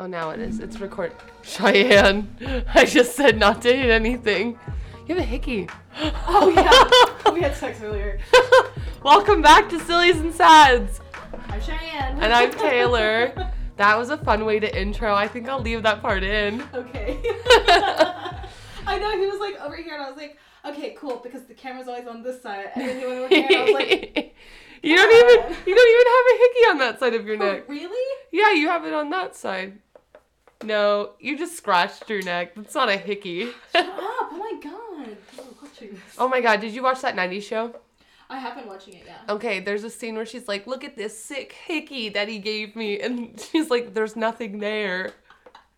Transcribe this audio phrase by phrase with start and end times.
[0.00, 0.60] Oh, now it is.
[0.60, 1.12] It's record.
[1.42, 2.36] Cheyenne,
[2.74, 4.56] I just said not to hit anything.
[5.08, 5.68] You have a hickey.
[6.28, 8.20] Oh yeah, we had sex earlier.
[9.02, 11.00] Welcome back to Sillies and Sads.
[11.48, 12.16] I'm Cheyenne.
[12.20, 13.50] And I'm Taylor.
[13.74, 15.12] That was a fun way to intro.
[15.12, 16.62] I think I'll leave that part in.
[16.72, 17.20] Okay.
[18.86, 21.54] I know he was like over here, and I was like, okay, cool, because the
[21.54, 24.36] camera's always on this side, and then he went over here, and I was like,
[24.82, 27.52] you don't even you don't even have a hickey on that side of your oh,
[27.52, 27.68] neck.
[27.68, 28.16] really?
[28.30, 29.78] Yeah, you have it on that side.
[30.62, 32.54] No, you just scratched your neck.
[32.56, 33.46] That's not a hickey.
[33.72, 33.94] Shut up!
[34.00, 35.16] Oh my god.
[36.18, 37.74] Oh my god, did you watch that 90s show?
[38.28, 39.32] I have been watching it, yeah.
[39.32, 42.76] Okay, there's a scene where she's like, "Look at this sick hickey that he gave
[42.76, 45.12] me," and she's like, "There's nothing there."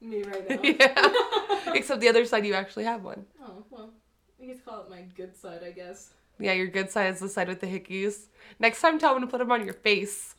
[0.00, 0.58] Me right now.
[0.62, 3.24] yeah, except the other side, you actually have one.
[3.40, 3.90] Oh well,
[4.38, 6.10] you can call it my good side, I guess.
[6.40, 8.22] Yeah, your good side is the side with the hickeys.
[8.58, 10.34] Next time, tell him to put them on your face.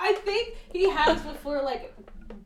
[0.00, 1.94] I think he has before like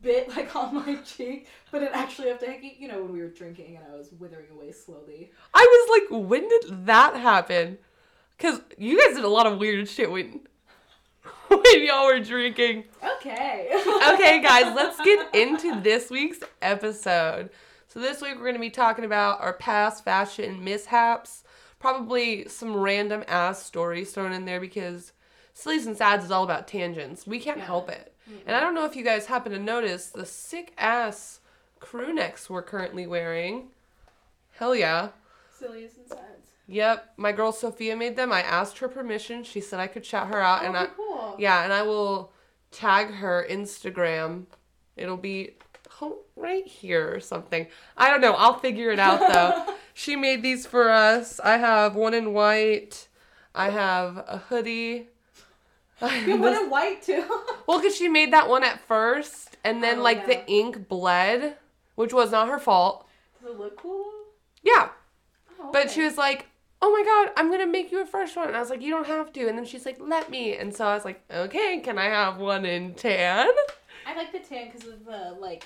[0.01, 3.77] bit like on my cheek, but it actually after you know, when we were drinking
[3.77, 5.31] and I was withering away slowly.
[5.53, 7.77] I was like, when did that happen?
[8.39, 10.41] Cause you guys did a lot of weird shit when
[11.47, 12.83] when y'all were drinking.
[13.17, 13.69] Okay.
[14.13, 17.49] Okay, guys, let's get into this week's episode.
[17.87, 21.43] So this week we're going to be talking about our past fashion mishaps,
[21.79, 25.13] probably some random ass stories thrown in there because
[25.57, 27.25] Sillies and Sads is all about tangents.
[27.25, 27.65] We can't Yeah.
[27.65, 28.13] help it.
[28.45, 31.39] And I don't know if you guys happen to notice the sick ass
[31.79, 33.69] crew necks we're currently wearing.
[34.59, 35.09] Hell yeah.
[35.57, 36.51] Sillies and sads.
[36.67, 38.31] Yep, my girl Sophia made them.
[38.31, 39.43] I asked her permission.
[39.43, 41.35] She said I could shout her out, Oh, and I cool.
[41.39, 42.31] yeah, and I will
[42.71, 44.45] tag her Instagram.
[44.95, 45.55] It'll be
[46.35, 47.65] right here or something.
[47.97, 48.33] I don't know.
[48.33, 49.73] I'll figure it out though.
[49.95, 51.39] she made these for us.
[51.39, 53.07] I have one in white.
[53.55, 55.07] I have a hoodie.
[56.27, 57.25] You one in white too.
[57.67, 60.25] well, because she made that one at first, and then Oh, like yeah.
[60.27, 61.55] the ink bled,
[61.95, 63.07] which was not her fault.
[63.41, 64.05] Does it look cool?
[64.63, 64.89] Yeah,
[65.59, 66.45] Oh, But she was like,
[66.83, 68.91] "Oh my god, I'm gonna make you a fresh one." And I was like, "You
[68.91, 71.79] don't have to." And then she's like, "Let me." And so I was like, "Okay,
[71.79, 73.47] can I have one in tan?"
[74.05, 75.65] I like the tan because of the like.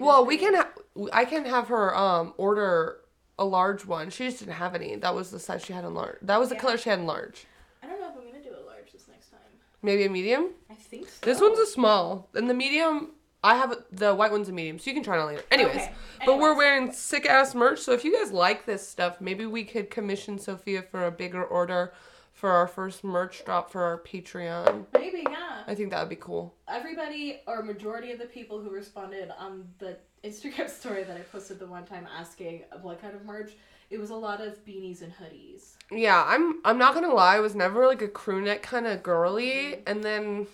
[0.00, 0.54] Well, we can.
[0.54, 0.70] Ha-
[1.12, 2.98] I can have her um order
[3.38, 4.10] a large one.
[4.10, 4.96] She just didn't have any.
[4.96, 6.18] That was the size she had in large.
[6.22, 6.60] That was the Yeah.
[6.62, 7.46] color she had in large.
[7.82, 9.40] I don't know if I'm gonna do a large this next time.
[9.82, 10.50] Maybe a medium.
[10.70, 11.18] I think so.
[11.26, 13.12] This one's a small, and the medium.
[13.44, 15.42] I have a- the white one's a medium, so you can try it on later.
[15.50, 15.92] Anyways, Okay.
[16.24, 17.80] but we're wearing sick ass merch.
[17.80, 21.44] So if you guys like this stuff, maybe we could commission Sophia for a bigger
[21.44, 21.92] order
[22.32, 24.86] for our first merch drop for our Patreon.
[24.94, 25.64] Maybe yeah.
[25.66, 26.54] I think that would be cool.
[26.68, 31.58] Everybody or majority of the people who responded on the Instagram story that I posted
[31.58, 33.52] the one time asking what kind of merch,
[33.92, 35.74] it was a lot of beanies and hoodies.
[35.90, 39.02] Yeah, I'm I'm not gonna lie, I was never like a crew neck kind of
[39.02, 39.82] girly, mm-hmm.
[39.86, 40.46] and then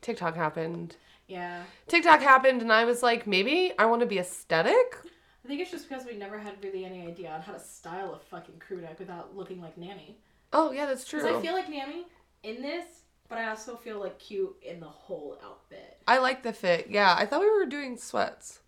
[0.00, 0.96] TikTok happened.
[1.28, 1.62] Yeah.
[1.86, 4.96] TikTok happened, and I was like, maybe I want to be aesthetic.
[5.44, 8.14] I think it's just because we never had really any idea on how to style
[8.14, 10.16] a fucking crew neck without looking like Nanny.
[10.52, 11.20] Oh yeah, that's true.
[11.20, 12.06] Because I feel like Nanny
[12.42, 12.84] in this,
[13.28, 15.98] but I also feel like cute in the whole outfit.
[16.08, 16.86] I like the fit.
[16.88, 18.60] Yeah, I thought we were doing sweats.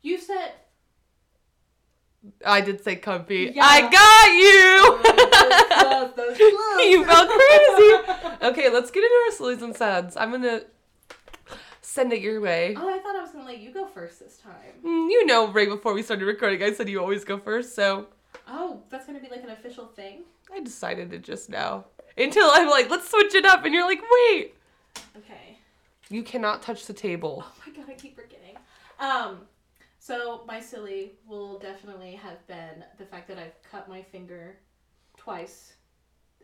[0.00, 0.52] You said
[2.44, 3.52] I did say comfy.
[3.54, 3.62] Yeah.
[3.64, 6.16] I got you.
[6.36, 6.90] clothes.
[6.90, 8.22] you felt crazy.
[8.42, 10.16] Okay, let's get into our sillies and sads.
[10.16, 10.60] I'm gonna
[11.80, 12.74] send it your way.
[12.76, 14.52] Oh, I thought I was gonna let you go first this time.
[14.84, 18.06] Mm, You know, right before we started recording, I said you always go first, so
[18.46, 20.20] Oh, that's gonna be like an official thing.
[20.54, 21.86] I decided it just now.
[22.16, 24.54] Until I'm like, let's switch it up, and you're like, wait.
[25.16, 25.58] Okay.
[26.08, 27.42] You cannot touch the table.
[27.44, 28.56] Oh my god, I keep forgetting.
[29.00, 29.40] Um,
[30.06, 34.56] so my silly will definitely have been the fact that I've cut my finger
[35.16, 35.72] twice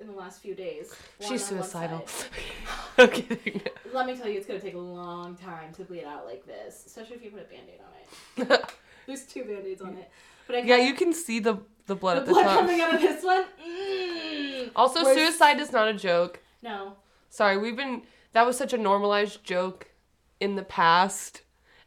[0.00, 0.92] in the last few days.
[1.20, 2.04] She's on suicidal.
[2.98, 3.62] I'm kidding.
[3.92, 6.82] Let me tell you, it's gonna take a long time to bleed out like this,
[6.86, 8.74] especially if you put a band-aid on it.
[9.06, 10.10] There's two band-aids on it.
[10.48, 12.60] But I yeah, you can see the the blood the at the blood top.
[12.60, 13.44] coming out of this one.
[13.64, 14.70] Mm.
[14.74, 16.40] Also, suicide is not a joke.
[16.62, 16.96] No.
[17.28, 18.02] Sorry, we've been
[18.32, 19.92] that was such a normalized joke
[20.40, 21.42] in the past.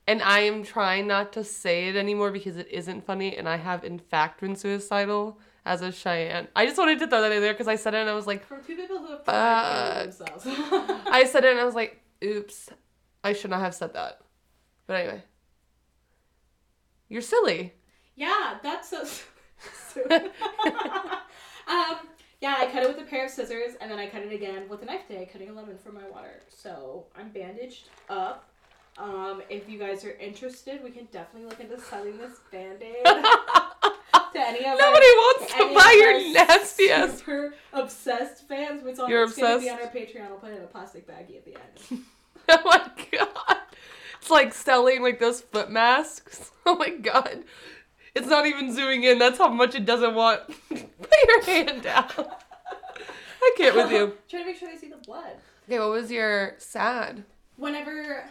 [0.08, 3.58] And I am trying not to say it anymore because it isn't funny and I
[3.58, 6.48] have in fact been suicidal as a Cheyenne.
[6.56, 8.28] I just wanted to throw that in there because I said it and I was
[8.28, 10.46] like For two people who have killing themselves.
[11.10, 12.70] I said it and I was like, oops,
[13.24, 14.22] I should not have said that.
[14.86, 15.24] But anyway.
[17.10, 17.74] You're silly.
[18.16, 19.06] Yeah, that's so.
[19.94, 20.02] so
[21.68, 21.98] um,
[22.42, 24.68] yeah, I cut it with a pair of scissors, and then I cut it again
[24.70, 26.42] with a knife today, cutting a lemon for my water.
[26.50, 28.50] So I'm bandaged up.
[28.98, 34.40] Um, if you guys are interested, we can definitely look into selling this band-aid to
[34.40, 37.18] any of our- Nobody wants to buy your our nasty ass.
[37.20, 38.84] super obsessed fans.
[38.86, 40.28] It's on, You're it's gonna be on our Patreon.
[40.30, 42.04] I'll put it in a plastic baggie at the end.
[42.48, 43.58] Oh my god.
[44.22, 46.52] It's like selling like those foot masks.
[46.68, 47.44] Oh my god.
[48.16, 49.20] It's not even zooming in.
[49.20, 50.42] That's how much it doesn't want.
[50.70, 52.08] Put your hand down.
[52.18, 54.14] I can't with you.
[54.30, 55.34] Trying to make sure they see the blood.
[55.68, 57.24] Okay, what was your sad?
[57.58, 58.26] Whenever,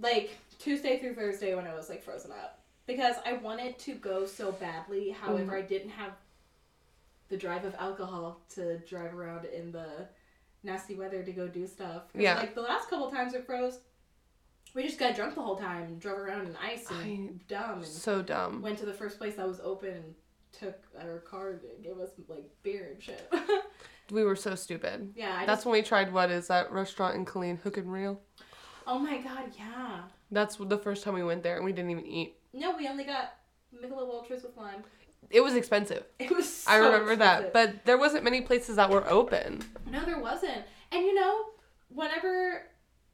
[0.00, 4.26] like Tuesday through Thursday, when I was like frozen up, because I wanted to go
[4.26, 5.10] so badly.
[5.10, 5.54] However, Mm-hmm.
[5.54, 6.12] I didn't have
[7.28, 10.08] the drive of alcohol to drive around in the
[10.62, 12.04] nasty weather to go do stuff.
[12.14, 12.36] Yeah.
[12.38, 13.80] Like the last couple times it froze,
[14.74, 17.78] we just got drunk the whole time, and drove around in ice and I- dumb,
[17.78, 18.62] and So dumb.
[18.62, 20.14] went to the first place that was open and
[20.52, 23.30] took our card and gave us like beer and shit.
[24.10, 25.12] We were so stupid.
[25.16, 27.92] yeah, I That's just, when we tried what is that restaurant in Killeen, Hook and
[27.92, 28.18] Reel.
[28.90, 30.00] Oh my god, yeah.
[30.30, 32.36] That's the first time we went there and we didn't even eat.
[32.54, 33.34] No, we only got
[33.74, 34.82] Michelob Ultras with lime.
[35.30, 36.04] It was expensive.
[36.18, 36.50] It was.
[36.52, 39.62] So I remember that, but there wasn't many places that were open.
[39.90, 40.62] no, there wasn't.
[40.90, 41.44] And you know,
[41.90, 42.62] whenever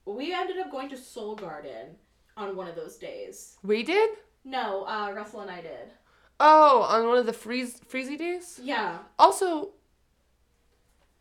[0.06, 1.96] we ended up going to Seoul Garden
[2.36, 3.56] on one of those days.
[3.64, 4.10] We did?
[4.44, 5.90] No, uh, Russell and I did.
[6.38, 8.60] Oh, on one of the freeze freezy days.
[8.62, 8.98] Yeah.
[9.18, 9.70] Also,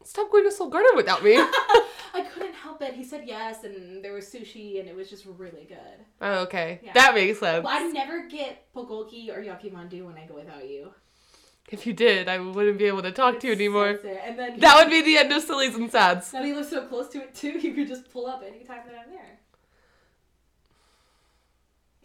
[0.04, 1.42] stop going to Seoul Garden without me.
[2.82, 2.94] I it.
[2.96, 6.06] He said yes, and there was sushi, and it was just really good.
[6.22, 6.94] oh, okay, Yeah.
[6.94, 7.64] that makes sense.
[7.64, 10.94] Well, I never get bulgogi or yakimandu when I go without you.
[11.70, 14.00] If you did, I wouldn't be able to talk to you anymore.
[14.26, 16.34] And then That would be the end of Sillies and Sads.
[16.34, 17.58] Now he lives so close to it too.
[17.58, 19.40] You could just pull up anytime that I'm there.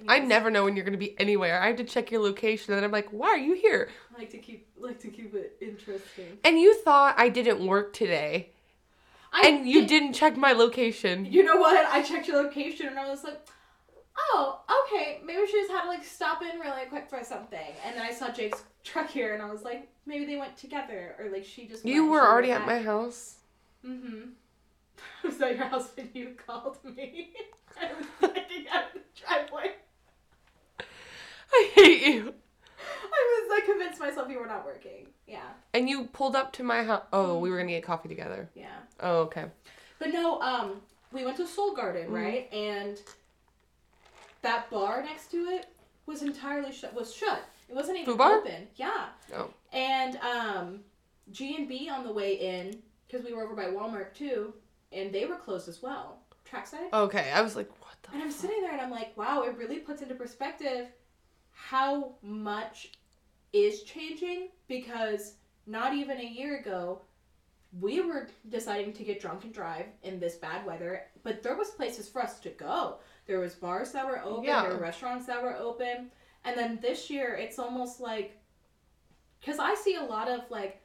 [0.06, 1.60] I never know when you're gonna be anywhere.
[1.60, 3.90] I have to check your location, and I'm like, why are you here?
[4.16, 6.38] like to keep like to keep it interesting.
[6.44, 8.50] And you thought I didn't work today,
[9.32, 11.26] I and you did- didn't check my location.
[11.26, 11.86] You know what?
[11.86, 13.40] I checked your location and I was like,
[14.18, 17.72] oh, okay, maybe she just had to like stop in really quick for something.
[17.84, 21.14] And then I saw Jake's truck here and I was like, maybe they went together
[21.18, 21.84] or like she just.
[21.84, 23.36] You were already at my house.
[23.86, 24.30] Mm-hmm.
[25.24, 27.30] Was that your house when you called me?
[27.80, 29.72] I was looking at the driveway.
[30.80, 32.34] I hate you.
[33.04, 35.06] I was like convinced myself you were not working.
[35.28, 35.37] Yeah,
[35.78, 37.04] And you pulled up to my house.
[37.12, 38.48] Oh, we were gonna get coffee together.
[38.54, 38.66] yeah.
[38.98, 39.44] Oh, okay.
[40.00, 40.80] But no, um,
[41.12, 42.14] we went to Seoul Garden, Mhm.
[42.14, 42.52] right?
[42.52, 43.00] And
[44.42, 45.66] that bar next to it
[46.06, 46.94] was entirely shut.
[46.94, 47.42] Was shut.
[47.68, 48.38] It wasn't even Food bar?
[48.38, 48.66] open.
[48.74, 49.10] Yeah.
[49.36, 49.50] Oh.
[49.72, 50.80] And um,
[51.30, 54.54] G and B on the way in because we were over by Walmart too,
[54.92, 56.18] and they were closed as well.
[56.44, 56.92] Trackside.
[56.92, 58.12] Okay, I was like, what the?
[58.14, 58.40] And I'm fuck?
[58.40, 60.88] sitting there and I'm like, wow, it really puts into perspective
[61.52, 62.90] how much
[63.52, 65.34] is changing because
[65.68, 67.02] not even a year ago
[67.80, 71.68] we were deciding to get drunk and drive in this bad weather, but there was
[71.68, 72.96] places for us to go.
[73.26, 74.62] There was bars that were open, Yeah.
[74.62, 76.10] there were restaurants that were open.
[76.44, 78.38] And then this year it's almost like
[79.44, 80.80] cuz I see a lot of like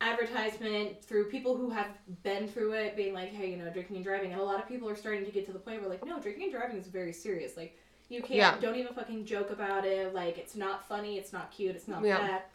[0.00, 1.88] advertisement through people who have
[2.22, 4.68] been through it being like hey you know drinking and driving and a lot of
[4.68, 6.86] people are starting to get to the point where like no drinking and driving is
[6.86, 7.76] very serious like
[8.08, 8.58] you can't Yeah.
[8.60, 12.04] don't even fucking joke about it like it's not funny it's not cute it's not
[12.04, 12.18] Yeah.
[12.20, 12.50] that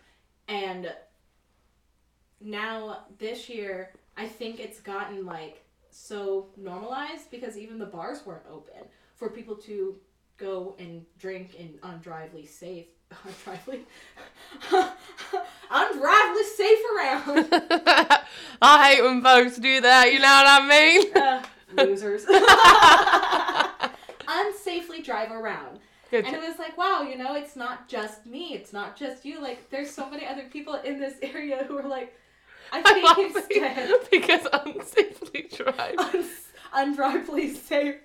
[0.48, 0.94] and
[2.44, 8.46] now this year i think it's gotten like so normalized because even the bars weren't
[8.52, 8.84] open
[9.16, 9.96] for people to
[10.38, 12.86] go and drink and undrively safe
[13.26, 13.86] undrively
[15.72, 17.48] undrively safe around
[18.66, 20.14] I hate when folks do that.
[20.14, 21.44] You know what I mean?
[21.76, 22.24] Uh, losers.
[24.28, 25.80] Unsafely drive around.
[26.12, 26.24] Good.
[26.24, 28.54] And it was like, wow, you know, it's not just me.
[28.54, 29.42] It's not just you.
[29.42, 32.16] Like, there's so many other people in this area who are like,
[32.74, 35.96] I think instead, because unsafely drive.
[35.98, 37.96] uns- safe.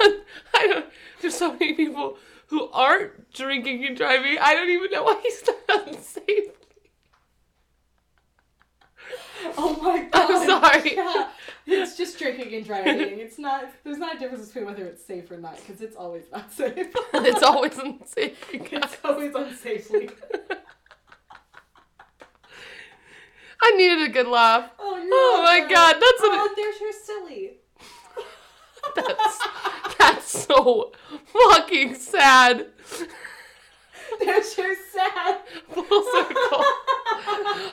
[0.00, 0.86] I don't.
[1.20, 2.16] There's so many people
[2.48, 4.36] who aren't drinking and driving.
[4.40, 6.50] I don't even know why he's not unsafe.
[9.56, 10.30] Oh my god.
[10.30, 10.96] I'm sorry.
[10.96, 11.28] Yeah.
[11.66, 13.18] It's just drinking and driving.
[13.24, 16.24] It's not, there's not a difference between whether it's safe or not, because it's always
[16.30, 16.74] not safe.
[17.14, 18.36] it's always unsafe.
[18.52, 20.12] It's always unsafely.
[23.66, 24.70] I needed a good laugh.
[24.78, 27.52] Oh, you're Oh my god, that's an, Oh, there's your silly.
[28.94, 29.38] that's
[29.98, 30.92] that's so
[31.26, 32.66] fucking sad.
[34.20, 35.38] There's your sad.
[35.70, 36.64] Full circle.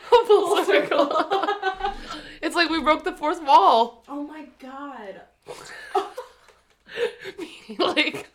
[0.27, 1.47] Full circle.
[2.41, 4.03] It's like we broke the fourth wall.
[4.09, 5.21] Oh my god.
[7.77, 8.27] like,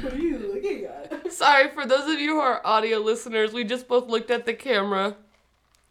[0.00, 1.32] What are you looking at?
[1.32, 3.52] sorry for those of you who are audio listeners.
[3.52, 5.14] We just both looked at the camera.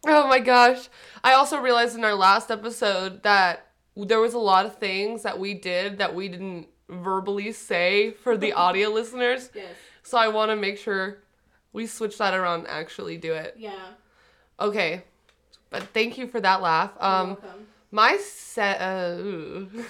[0.06, 0.88] Oh my gosh!
[1.22, 3.66] I also realized in our last episode that
[3.96, 8.36] there was a lot of things that we did that we didn't verbally say for
[8.36, 9.50] the audio listeners.
[9.54, 9.74] Yes.
[10.02, 11.18] So I want to make sure
[11.72, 13.54] we switch that around and actually do it.
[13.58, 13.76] Yeah.
[14.58, 15.02] Okay.
[15.68, 16.92] But thank you for that laugh.
[17.00, 17.66] You're Um welcome.
[17.92, 19.16] My set, uh,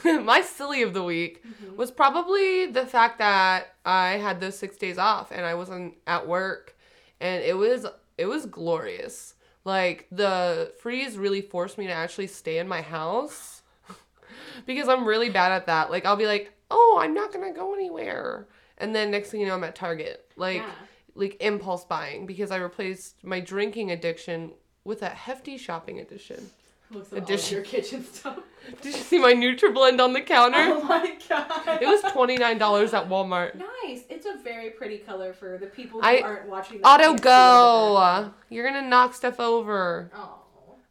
[0.22, 1.76] my silly of the week Mhm.
[1.76, 6.26] was probably the fact that I had those six days off and I wasn't at
[6.26, 6.74] work,
[7.20, 7.86] and it was
[8.18, 9.34] it was glorious.
[9.64, 13.62] Like the freeze really forced me to actually stay in my house
[14.66, 15.90] because I'm really bad at that.
[15.90, 18.46] Like I'll be like, oh, I'm not gonna go anywhere,
[18.78, 20.30] and then next thing you know, I'm at Target.
[20.36, 20.70] Like yeah.
[21.14, 24.52] like impulse buying because I replaced my drinking addiction
[24.84, 26.50] with a hefty shopping addiction.
[26.92, 28.38] Looks at all of Addition- your kitchen stuff.
[28.82, 30.58] Did you see my NutriBlend on the counter?
[30.58, 31.82] Oh my god.
[31.82, 33.54] It was twenty nine dollars at Walmart.
[33.54, 34.02] nice.
[34.10, 36.78] It's a very pretty color for the people who I- aren't watching.
[36.82, 38.34] that Otto can't see it go.
[38.50, 40.10] You're gonna knock stuff over.
[40.14, 40.36] Oh.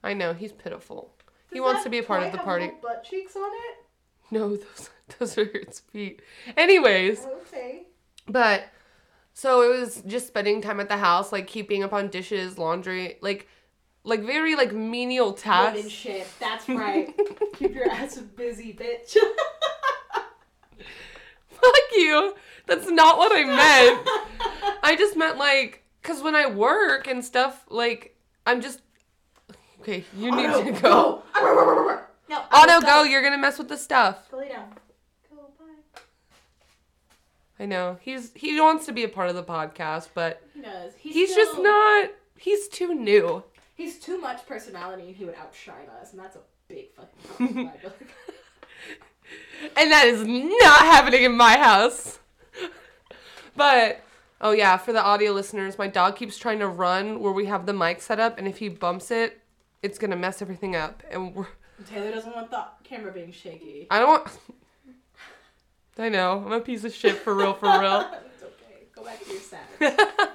[0.04, 1.12] I know he's pitiful.
[1.52, 2.66] He Does wants that to be a part of the have party.
[2.66, 3.78] little Butt cheeks on it.
[4.32, 4.90] No, those
[5.20, 6.22] those are its feet.
[6.58, 7.84] Anyways, Okay.
[8.28, 8.64] but
[9.34, 13.18] so it was just spending time at the house, like keeping up on dishes, laundry,
[13.22, 13.48] like
[14.04, 15.90] like very like menial Wooden tasks.
[15.90, 16.28] shit.
[16.40, 17.14] That's right.
[17.58, 19.16] Keep your ass busy, bitch.
[21.50, 22.36] Fuck you.
[22.68, 24.08] That's not what I meant.
[24.84, 28.16] I just meant like, cause when I work and stuff, like
[28.46, 28.82] I'm just
[29.82, 30.06] okay.
[30.18, 31.24] You need Otto, to go.
[32.30, 32.44] No.
[32.52, 33.04] Otto go.
[33.04, 34.30] You're gonna mess with the stuff.
[34.32, 34.70] Go lay down.
[35.30, 36.02] Go bye.
[37.60, 40.42] I know he's he wants to be a part of the podcast, but
[40.98, 41.10] He.
[41.12, 42.12] He's, he's just not.
[42.38, 43.44] He's too new.
[43.80, 47.72] He's too much personality, and he would outshine us, and that's a big fucking compliment.
[47.74, 48.10] I feel like.
[49.78, 52.20] And that is not happening in my house.
[53.56, 54.02] But
[54.42, 57.66] oh yeah, for the audio listeners, my dog keeps trying to run where we have
[57.66, 59.40] the mic set up, and if he bumps it,
[59.82, 61.02] it's gonna mess everything up.
[61.10, 61.48] And we're
[61.86, 63.88] Taylor doesn't want the camera being shaky.
[63.90, 64.28] I don't want.
[65.98, 68.12] I know I'm a piece of shit for real, for real.
[68.26, 68.88] it's okay.
[68.94, 70.30] Go back to your sad.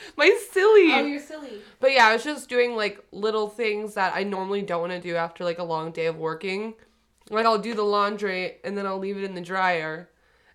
[0.16, 0.92] my silly.
[0.92, 1.60] Oh, you're silly.
[1.80, 5.00] But yeah, I was just doing like little things that I normally don't want to
[5.00, 6.74] do after like a long day of working.
[7.30, 10.08] Like I'll do the laundry and then I'll leave it in the dryer,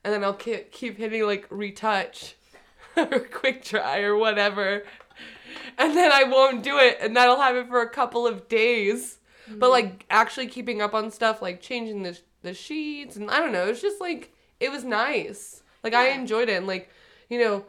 [0.04, 2.36] and then I'll keep keep hitting like retouch,
[2.98, 4.84] or quick dry or whatever,
[5.78, 9.20] and then I won't do it, and that'll happen for a couple of days.
[9.48, 9.72] But mm-hmm.
[9.72, 13.68] like actually keeping up on stuff, like changing the the sheets, and I don't know,
[13.68, 15.62] it's just like it was nice.
[15.84, 16.90] Like I enjoyed it, and like
[17.30, 17.66] you know,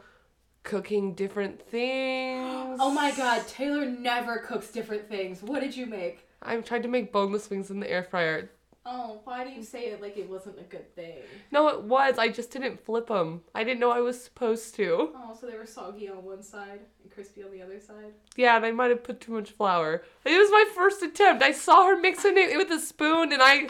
[0.65, 2.77] cooking different things.
[2.81, 5.41] Oh my god, Taylor never cooks different things.
[5.41, 6.27] What did you make?
[6.41, 8.49] I tried to make boneless wings in the air fryer.
[8.87, 11.23] Oh, why do you say it like it wasn't a good thing?
[11.49, 12.19] No, it was.
[12.19, 13.41] I just didn't flip them.
[13.55, 15.09] I didn't know I was supposed to.
[15.15, 18.13] Oh, so they were soggy on one side and crispy on the other side.
[18.35, 20.03] Yeah, and I might have put too much flour.
[20.23, 21.41] It was my first attempt.
[21.41, 23.69] I saw her mixing it with a spoon, and I,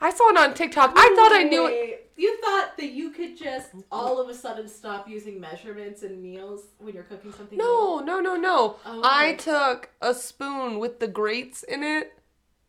[0.00, 0.92] I saw it on TikTok.
[0.94, 2.10] I thought I knew it.
[2.16, 6.68] You thought that you could just all of a sudden stop using measurements and meals
[6.78, 7.58] when you're cooking something?
[7.58, 8.76] No, no, no, no.
[8.86, 9.36] Oh, I okay.
[9.36, 12.16] took a spoon with the grates in it,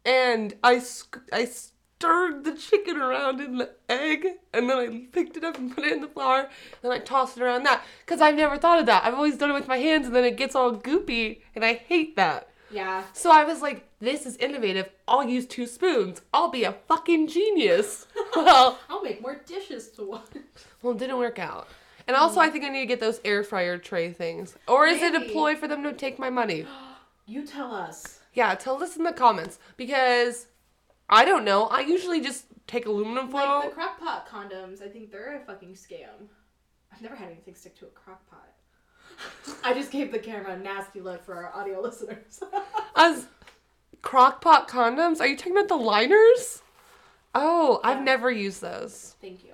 [0.04, 5.38] and I sc- I stirred the chicken around in the egg, and then I picked
[5.38, 6.50] it up and put it in the flour,
[6.82, 7.84] and I tossed it around that.
[8.08, 9.06] Cause I've never thought of that.
[9.06, 11.74] I've always done it with my hands, and then it gets all goopy, and I
[11.74, 12.50] hate that.
[12.76, 13.04] Yeah.
[13.14, 14.90] So I was like, this is innovative.
[15.08, 16.22] I'll use two spoons.
[16.34, 18.06] I'll be a fucking genius.
[18.36, 20.28] well, I'll make more dishes to watch.
[20.82, 21.70] well, it didn't work out.
[22.08, 22.52] And also, I mm.
[22.52, 24.56] think I need to get those air fryer tray things.
[24.68, 26.66] Or is it a ploy for them to take my money?
[27.28, 28.20] You tell us.
[28.36, 30.46] Yeah, tell us in the comments because
[31.10, 31.66] I don't know.
[31.66, 33.62] I usually just take aluminum foil.
[33.62, 36.28] Like the crock pot condoms, I think they're a fucking scam.
[36.94, 38.48] I've never had anything stick to a crock pot.
[39.64, 42.42] I just gave the camera a nasty look for our audio listeners.
[42.96, 43.28] As
[44.04, 45.20] crockpot condoms?
[45.20, 46.62] Are you talking about the liners?
[47.34, 49.16] Oh, I've never used those.
[49.22, 49.54] Thank you.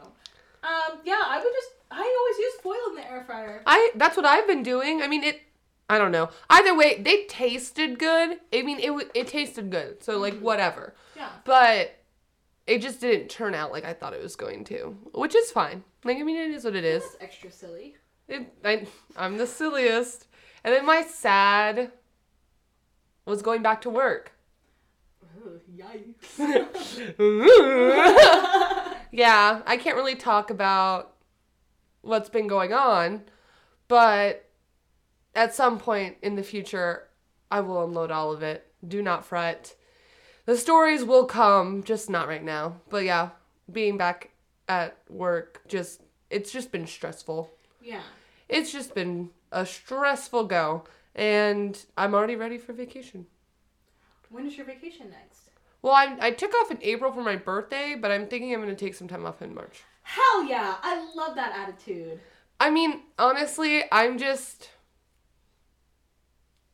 [0.64, 3.64] Um, yeah, I would just I always use foil in the air fryer.
[3.66, 5.02] I that's what I've been doing.
[5.02, 5.42] I mean, it.
[5.90, 6.30] I don't know.
[6.50, 8.38] Either way, they tasted good.
[8.54, 10.04] I mean, it it tasted good.
[10.04, 10.42] So like Mhm.
[10.42, 10.94] whatever.
[11.16, 11.30] Yeah.
[11.44, 11.96] But
[12.68, 15.84] it just didn't turn out like I thought it was going to, which is fine.
[16.04, 17.02] Like I mean, it is what it is.
[17.04, 17.96] That's extra silly.
[18.32, 20.28] It, I, I'm the silliest.
[20.64, 21.92] And then my sad
[23.26, 24.32] was going back to work.
[25.76, 26.38] Yikes.
[29.12, 31.16] yeah, I can't really talk about
[32.02, 33.24] what's been going on,
[33.88, 34.50] but
[35.36, 37.08] at some point in the future,
[37.50, 38.68] I will unload all of it.
[38.88, 39.76] Do not fret.
[40.46, 42.78] The stories will come, just not right now.
[42.90, 43.30] But yeah,
[43.72, 44.30] being back
[44.70, 47.50] at work, just it's just been stressful.
[47.82, 48.02] yeah.
[48.52, 50.84] It's just been a stressful go,
[51.16, 53.26] and I'm already ready for vacation.
[54.30, 55.50] When is your vacation next?
[55.82, 58.76] Well, I, I took off in April for my birthday, but I'm thinking I'm going
[58.76, 59.82] to take some time off in March.
[60.04, 60.76] Hell yeah!
[60.84, 62.20] I love that attitude.
[62.60, 64.70] I mean, honestly, I'm just.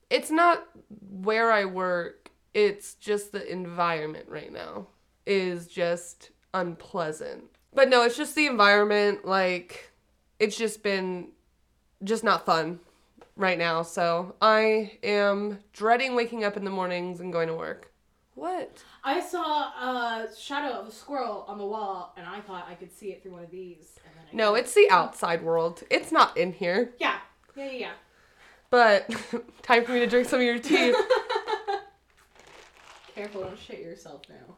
[0.10, 0.68] It's not
[1.10, 4.88] where I work, it's just the environment right now
[5.28, 7.44] is just unpleasant.
[7.74, 9.26] But no, it's just the environment.
[9.26, 9.92] Like,
[10.40, 11.28] it's just been
[12.04, 12.80] just not fun
[13.36, 13.84] right now.
[13.84, 17.92] So I am dreading waking up in the mornings and going to work.
[18.36, 18.84] What?
[19.04, 22.96] I saw a shadow of a squirrel on the wall, and I thought I could
[22.96, 23.98] see it through one of these.
[24.06, 25.82] And then I No, it's the outside world.
[25.90, 26.94] It's not in here.
[27.00, 27.18] yeah,
[27.56, 27.72] yeah, yeah.
[27.72, 27.92] yeah.
[28.70, 29.10] But
[29.64, 30.94] time for me to drink some of your tea.
[33.16, 34.56] Careful, don't shit yourself now.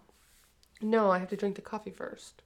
[0.82, 2.42] No, I have to drink the coffee first.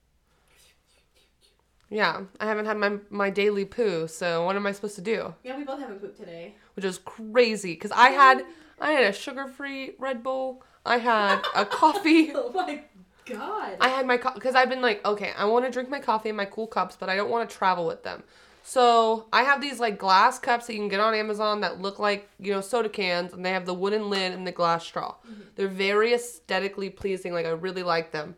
[1.93, 5.35] Yeah, I haven't had my my daily poo, so what am I supposed to do?
[5.43, 6.55] Yeah, we both haven't pooped today.
[6.75, 8.43] Which is crazy because I had
[8.81, 10.63] I had a sugar-free Red Bull.
[10.85, 12.31] I had a coffee.
[12.33, 12.81] Oh my
[13.25, 13.77] god.
[13.79, 16.35] I had my because I've been like, okay, I want to drink my coffee in
[16.35, 18.23] my cool cups, but I don't want to travel with them.
[18.63, 21.99] So I have these like glass cups that you can get on Amazon that look
[21.99, 25.15] like you know soda cans, and they have the wooden lid and the glass straw.
[25.29, 25.41] Mm-hmm.
[25.55, 27.33] They're very aesthetically pleasing.
[27.33, 28.35] Like I really like them,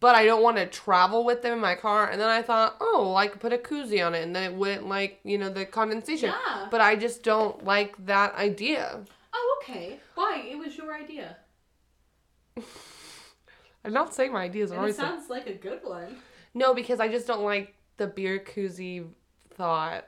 [0.00, 2.08] but I don't want to travel with them in my car.
[2.08, 4.42] And then I thought, oh, well, I could put a koozie on it, and then
[4.44, 6.30] it wouldn't like you know the condensation.
[6.30, 6.68] Yeah.
[6.70, 9.00] But I just don't like that idea.
[9.32, 9.98] oh, okay.
[10.14, 10.42] Why?
[10.50, 11.36] It was your idea.
[13.84, 16.16] I'm not saying my ideas are it sounds like a good one.
[16.54, 19.06] no because I just don't like the beer koozie
[19.54, 20.04] thought.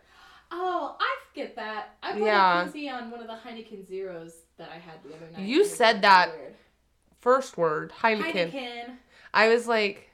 [0.52, 1.94] Oh, I get that.
[2.02, 2.62] I put Yeah.
[2.64, 5.46] a koozie on one of the Heineken Zeros that I had the other night.
[5.46, 6.36] You said that.
[6.36, 6.54] weird.
[7.20, 8.50] First word Heineken.
[8.52, 8.96] Heineken.
[9.34, 10.10] I was like,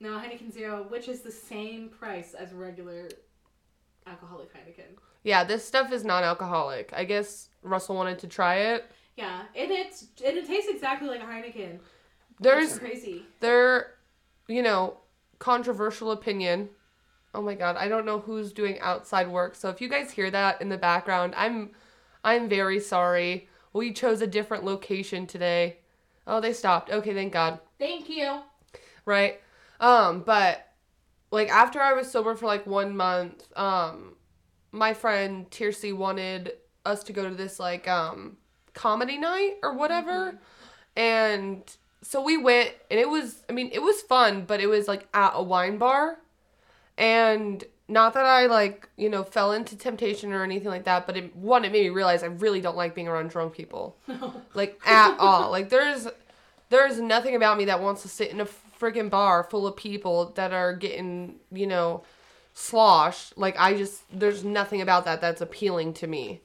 [0.00, 3.08] No, Heineken Zero, which is the same price as regular
[4.06, 4.96] alcoholic Heineken.
[5.22, 6.92] yeah, this stuff is non-alcoholic.
[6.94, 8.84] I guess Russell wanted to try it.
[9.16, 11.78] Yeah, and it's and it tastes exactly like a Heineken.
[12.40, 13.22] There's crazy.
[13.40, 13.94] their,
[14.48, 14.98] you know,
[15.38, 16.70] controversial opinion.
[17.34, 19.54] Oh my god, I don't know who's doing outside work.
[19.54, 21.70] So if you guys hear that in the background, I'm
[22.24, 23.48] I'm very sorry.
[23.72, 25.78] We chose a different location today.
[26.26, 26.90] Oh, they stopped.
[26.90, 27.58] Okay, thank God.
[27.78, 28.40] Thank you.
[29.04, 29.40] right?
[29.80, 30.68] Um, but
[31.30, 34.14] like after I was sober for like one month, um,
[34.70, 36.52] my friend Tiercy wanted
[36.84, 38.36] us to go to this like um
[38.74, 40.38] comedy night or whatever,
[40.96, 41.62] and
[42.02, 45.08] so we went, and it was I mean it was fun, but it was like
[45.14, 46.18] at a wine bar,
[46.96, 51.16] and not that I like you know fell into temptation or anything like that, but
[51.16, 53.96] it one it made me realize I really don't like being around drunk people
[54.54, 55.50] like at all.
[55.50, 56.08] Like there's
[56.70, 60.32] there's nothing about me that wants to sit in a freaking bar full of people
[60.36, 62.02] that are getting, you know,
[62.54, 63.36] sloshed.
[63.36, 66.40] Like I just there's nothing about that that's appealing to me.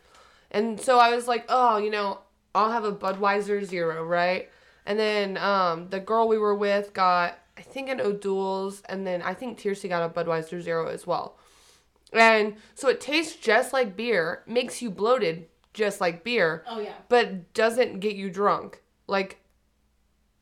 [0.51, 2.19] And so I was like, "Oh, you know,
[2.55, 4.49] I'll have a Budweiser Zero, right?"
[4.85, 9.21] And then um the girl we were with got I think an O'Doul's and then
[9.21, 11.37] I think Tiercy got a Budweiser Zero as well.
[12.13, 16.93] And so it tastes just like beer, makes you bloated just like beer Oh yeah.
[17.09, 18.81] but doesn't get you drunk.
[19.07, 19.41] Like,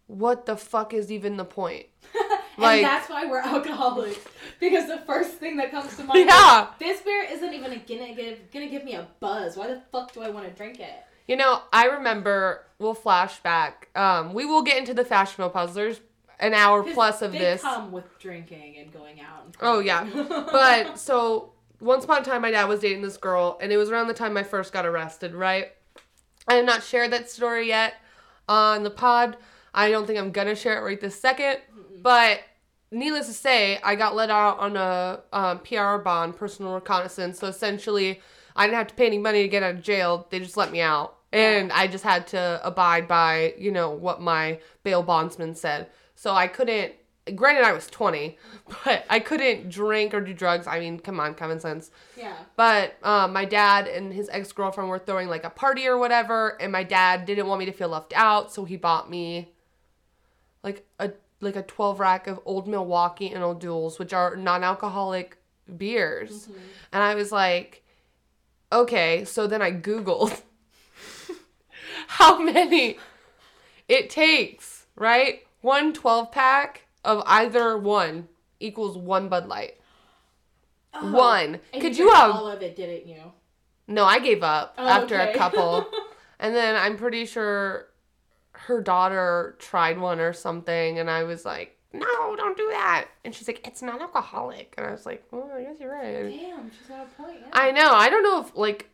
[0.08, 1.88] what the fuck is even the point?
[2.58, 4.18] Like- and that's why we're alcoholics
[4.62, 6.68] because the first thing that comes to mind Yeah.
[6.70, 9.58] is this beer isn't even gonna give gonna give me a buzz.
[9.58, 10.96] Why the fuck do I want to drink it?
[11.28, 13.90] You know, I remember, we'll flash back.
[13.94, 16.00] Um, we will get into the fashion menopause.
[16.40, 17.62] An hour plus of they this.
[17.62, 19.46] come with drinking and going out.
[19.46, 20.06] And Oh, yeah.
[20.52, 23.90] But so, once upon a time, my dad was dating this girl, and it was
[23.90, 25.72] around the time I first got arrested, right?
[26.48, 27.96] I have not shared that story yet
[28.48, 29.38] on the pod.
[29.74, 31.58] I don't think I'm gonna share it right this second.
[32.02, 32.42] But
[32.92, 37.40] needless to say, I got let out on a um, PR bond, personal recognizance.
[37.40, 38.22] So essentially,
[38.56, 40.28] I didn't have to pay any money to get out of jail.
[40.30, 41.18] They just let me out.
[41.34, 45.88] And I just had to abide by, you know, what my bail bondsman said.
[46.26, 46.94] So I couldn't,
[47.36, 48.40] granted, I was 20,
[48.84, 50.66] but I couldn't drink or do drugs.
[50.66, 51.92] I mean, come on, common sense.
[52.18, 52.34] yeah.
[52.56, 56.60] But um, my dad and his ex girlfriend were throwing like a party or whatever,
[56.60, 59.54] and my dad didn't want me to feel left out, so he bought me
[60.64, 61.12] like a
[61.42, 65.38] like a twelve rack of Old Milwaukee and O'Doul's, which are non-alcoholic
[65.78, 66.50] beers,
[66.92, 67.84] and I was like,
[68.72, 69.26] okay.
[69.26, 70.42] So then I googled
[72.08, 72.98] how many
[73.88, 75.45] it takes, right?
[75.66, 78.28] One 12 pack of either one
[78.60, 79.80] equals one Bud Light.
[80.94, 81.12] Oh.
[81.12, 81.60] One.
[81.74, 83.32] Could you you have all of it, didn't you?
[83.88, 85.34] no, I gave up Oh, after okay.
[85.34, 85.88] a couple.
[86.40, 87.88] and then I'm pretty sure
[88.52, 93.08] her daughter tried one or something, and I was like, no, don't do that.
[93.24, 94.76] And she's like, it's non alcoholic.
[94.78, 96.30] And I was like, well, I guess you're right.
[96.30, 97.38] Damn, she's got a point.
[97.42, 97.48] Yeah.
[97.54, 97.90] I know.
[97.92, 98.90] I don't know if, like,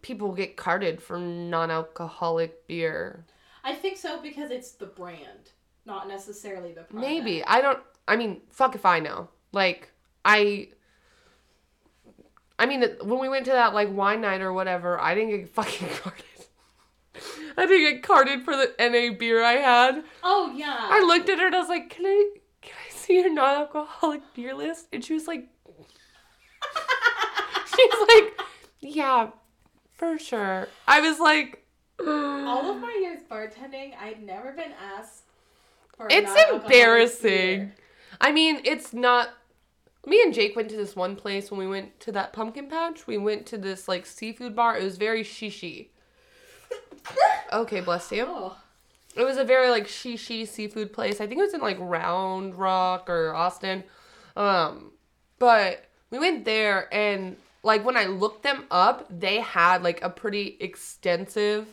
[0.00, 3.26] people get carded for non alcoholic beer.
[3.62, 5.50] I think so because it's the brand,
[5.90, 6.94] not necessarily the product.
[6.94, 7.44] Maybe.
[7.44, 7.80] I don't.
[8.08, 9.28] I mean, fuck if I know.
[9.52, 9.90] Like,
[10.24, 10.68] I.
[12.58, 15.48] I mean, when we went to that like wine night or whatever, I didn't get
[15.50, 16.24] fucking carded.
[17.56, 20.04] I didn't get carded for the NA beer I had.
[20.22, 20.76] Oh yeah.
[20.78, 22.30] I looked at her and I was like, "Can I,
[22.62, 25.48] can I see your non-alcoholic beer list?" And she was like,
[27.76, 28.40] "She's like,
[28.80, 29.30] yeah,
[29.92, 31.64] for sure." I was like,
[31.98, 35.24] All of my years bartending, I'd never been asked
[36.08, 37.72] It's embarrassing.
[38.20, 39.30] I mean, it's not.
[40.06, 43.06] Me and Jake went to this one place when we went to that pumpkin patch.
[43.06, 44.78] We went to this like seafood bar.
[44.78, 45.88] It was very shishi.
[47.52, 48.26] Okay, bless you.
[48.28, 48.56] Oh.
[49.16, 51.20] It was a very like shishi seafood place.
[51.20, 53.82] I think it was in like Round Rock or Austin.
[54.36, 54.92] Um,
[55.40, 60.10] but we went there and like when I looked them up, they had like a
[60.10, 61.66] pretty extensive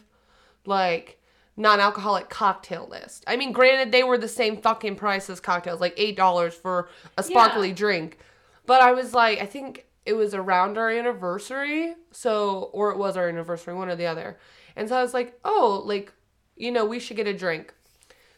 [0.66, 1.17] like
[1.58, 3.24] non-alcoholic cocktail list.
[3.28, 7.24] I mean, granted they were the same fucking price as cocktails, like $8 for a
[7.24, 7.76] sparkly Yeah.
[7.76, 8.20] drink.
[8.68, 13.18] But I was like, I think it was around our anniversary, so or it was
[13.18, 14.38] our anniversary, one or the other.
[14.76, 16.14] And so I was like, "Oh, like
[16.56, 17.74] you know, we should get a drink."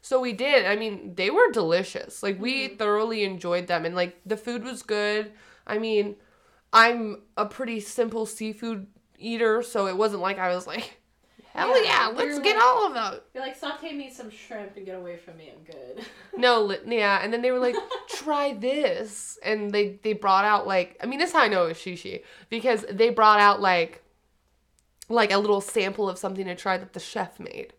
[0.01, 0.65] So we did.
[0.65, 2.23] I mean, they were delicious.
[2.23, 2.77] Like we mm-hmm.
[2.77, 5.31] thoroughly enjoyed them and like the food was good.
[5.67, 6.15] I mean,
[6.73, 10.98] I'm a pretty simple seafood eater, so it wasn't like I was like,
[11.53, 14.77] "Hell Yeah, yeah, let's get like- all of them." You're like saute me some shrimp
[14.77, 15.51] and get away from me.
[15.55, 16.05] I'm good.
[16.37, 17.75] No, li- yeah, and then they were like,
[18.09, 21.65] "Try this," and they they brought out like, I mean, this is how I know
[21.65, 24.01] it was shishi because they brought out like,
[25.09, 27.73] like a little sample of something to try that the chef made.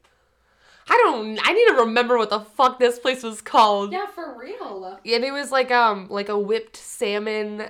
[0.89, 1.39] I don't.
[1.47, 3.93] I need to remember what the fuck this place was called.
[3.93, 4.99] yeah, for real.
[5.07, 7.69] And it was like um like a whipped salmon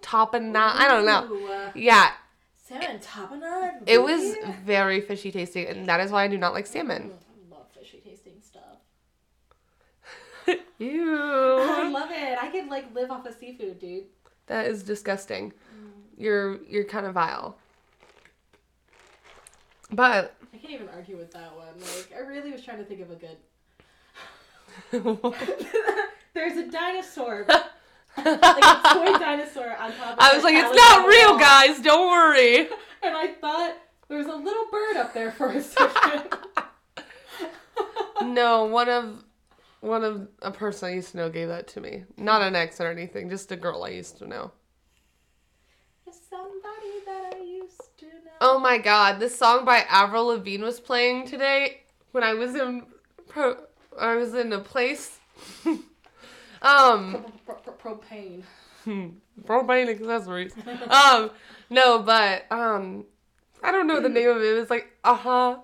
[0.00, 0.56] tapenade.
[0.56, 1.24] I don't know.
[1.34, 2.10] Ooh, Yeah,
[2.66, 3.82] salmon tapenade.
[3.86, 7.10] it was very fishy tasting, and that is why I do not like salmon.
[7.10, 8.78] Mm, I love fishy tasting stuff.
[10.78, 11.16] Ew.
[11.60, 12.38] I love it.
[12.40, 14.04] I could like live off of seafood, dude.
[14.46, 15.52] that is disgusting.
[16.16, 17.58] You're you're kind of vile.
[19.92, 21.78] But I can't even argue with that one.
[21.78, 23.36] Like, I really was trying to think of a good.
[26.34, 27.46] There's a dinosaur,
[28.16, 31.38] like a toy dinosaur on top of I was like, it's not real, wall.
[31.38, 31.80] guys.
[31.80, 32.68] Don't worry.
[33.02, 33.76] And I thought
[34.08, 36.34] there was a little bird up there for a second.
[38.22, 39.22] No, one of
[39.80, 42.04] one of a person I used to know gave that to me.
[42.16, 44.50] Not an ex or anything, just a girl I used to know.
[46.28, 48.32] Somebody that I used to know.
[48.40, 52.86] Oh my god, this song by Avril Lavigne was playing today when I was in
[53.28, 53.56] pro
[54.00, 55.18] I was in a place.
[56.66, 58.42] um Pro- pro- pro- propane.
[59.46, 60.52] propane accessories.
[60.88, 61.30] um
[61.70, 63.04] no, but um
[63.62, 64.56] I don't know the name of it.
[64.56, 65.58] It was like, uh-huh.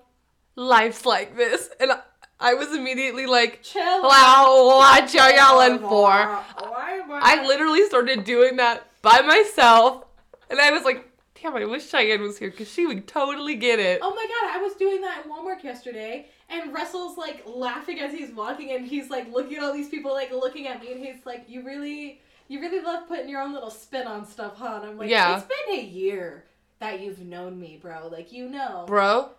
[0.55, 1.69] Life's like this.
[1.79, 1.99] And I,
[2.39, 3.81] I was immediately like, Chill.
[4.03, 6.09] Wow, what y'all in for?
[6.11, 10.05] I literally started doing that by myself.
[10.49, 11.07] And I was like,
[11.41, 13.99] damn, I wish Cheyenne was here because she would totally get it.
[14.01, 18.11] Oh my god, I was doing that at Walmart yesterday, and Russell's like laughing as
[18.11, 21.03] he's walking, and he's like looking at all these people like looking at me, and
[21.03, 24.79] he's like, "You really, you really love putting your own little spin on stuff, huh?"
[24.81, 25.37] And I'm like, Yeah.
[25.37, 26.45] "It's been a year
[26.79, 28.07] that you've known me, bro.
[28.07, 29.31] Like you know, Bro,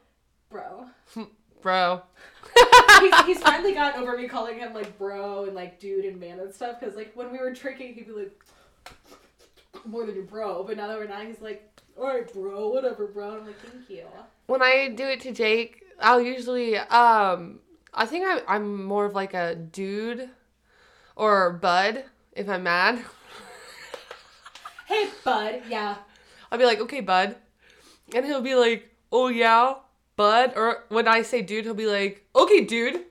[0.50, 0.86] bro."
[1.62, 2.02] bro.
[3.00, 6.38] he's, he's finally gotten over me calling him like bro and like dude and man
[6.40, 8.44] and stuff, because like when we were drinking, he'd be like,
[9.84, 11.70] "More than your bro," but now that we're not, he's like.
[11.96, 12.70] All right, bro.
[12.70, 13.36] Whatever, bro.
[13.36, 14.04] I'm like, thank you.
[14.46, 17.60] when I do it to Jake, I'll usually um
[17.92, 20.28] I think I I'm more of like a dude
[21.16, 23.04] or bud if I'm mad.
[24.86, 25.62] Hey, bud.
[25.66, 25.96] Yeah.
[26.52, 27.36] I'll be like, "Okay, bud."
[28.14, 29.76] And he'll be like, "Oh yeah,
[30.14, 33.04] bud." Or when I say dude, he'll be like, "Okay, dude." and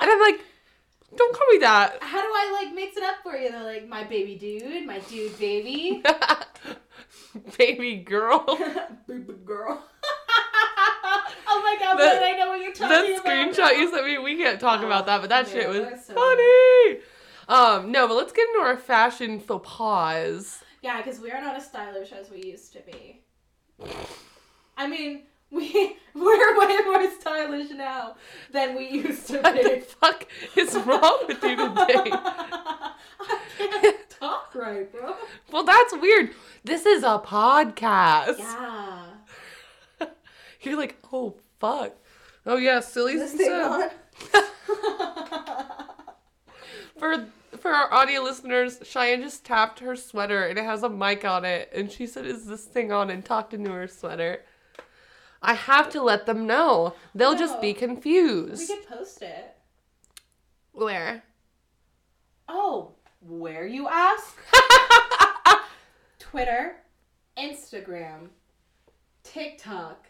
[0.00, 0.40] I'm like,
[1.16, 3.50] "Don't call me that." How do I like mix it up for you?
[3.50, 6.04] They're like my baby dude, my dude baby,
[7.58, 8.44] Baby girl.
[9.08, 9.82] baby girl.
[11.56, 13.24] Oh my god, That- but I know what you're talking that about.
[13.26, 15.78] screenshot you sent me, we can't talk Oh, about that, but that yeah, shit was
[15.80, 16.98] that's so- funny.
[17.46, 20.60] Um, no, but let's get into our fashion faux pas.
[20.82, 23.20] Yeah, because we are not as stylish as we used to be.
[24.76, 28.16] I mean, we we're way more stylish now
[28.50, 29.80] than we used to What the be.
[29.80, 32.10] fuck is wrong with you today?
[32.12, 32.92] I
[33.58, 35.14] can't talk right, bro.
[35.52, 36.30] Well, that's weird.
[36.64, 38.38] This is a podcast.
[38.38, 39.06] Yeah.
[40.62, 41.92] You're like, oh fuck.
[42.46, 43.50] Oh yeah, silly This thing
[46.98, 47.26] For
[47.58, 51.44] for our audio listeners, Cheyenne just tapped her sweater and it has a mic on
[51.44, 54.42] it, and she said, "Is this thing on?" and talked into her sweater.
[55.42, 56.94] I have to let them know.
[57.14, 58.68] They'll just be confused.
[58.68, 59.54] we could post it.
[60.72, 61.22] Where?
[62.48, 64.36] Oh, where you ask?
[66.18, 66.76] Twitter,
[67.38, 68.28] Instagram,
[69.22, 70.06] TikTok,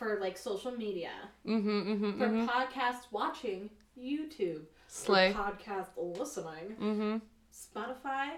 [0.00, 1.12] for like social media,
[1.46, 1.68] Mm-hmm.
[1.92, 2.18] Mm-hmm.
[2.18, 2.46] for mm-hmm.
[2.46, 5.32] podcast watching, YouTube, Slay.
[5.32, 7.16] for podcast listening, Mm-hmm.
[7.52, 8.30] Spotify,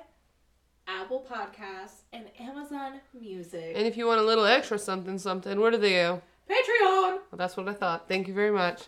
[0.89, 3.75] Apple Podcasts, and Amazon Music.
[3.77, 6.21] And if you want a little extra something, something, where do they go?
[6.51, 7.21] Patreon.
[7.31, 8.09] Well, that's what I thought.
[8.09, 8.83] Thank you very much.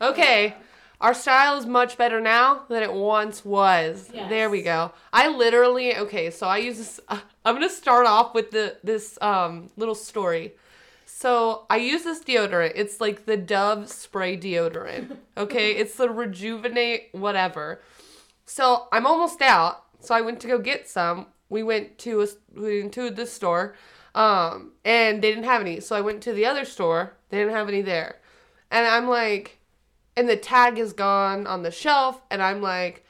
[0.00, 0.54] Okay.
[1.00, 4.08] Our style is much better now than it once was.
[4.14, 4.30] Yes.
[4.30, 4.92] There we go.
[5.12, 6.30] I literally okay.
[6.30, 7.00] So I use this.
[7.08, 10.54] Uh, I'm gonna start off with the this um little story.
[11.24, 12.72] So I use this deodorant.
[12.74, 15.16] It's like the Dove spray deodorant.
[15.38, 17.80] Okay, it's the Rejuvenate whatever.
[18.44, 19.84] So I'm almost out.
[20.00, 21.28] So I went to go get some.
[21.48, 23.74] We went to a we went to the store,
[24.14, 25.80] um, and they didn't have any.
[25.80, 27.14] So I went to the other store.
[27.30, 28.16] They didn't have any there,
[28.70, 29.60] and I'm like,
[30.18, 33.02] and the tag is gone on the shelf, and I'm like,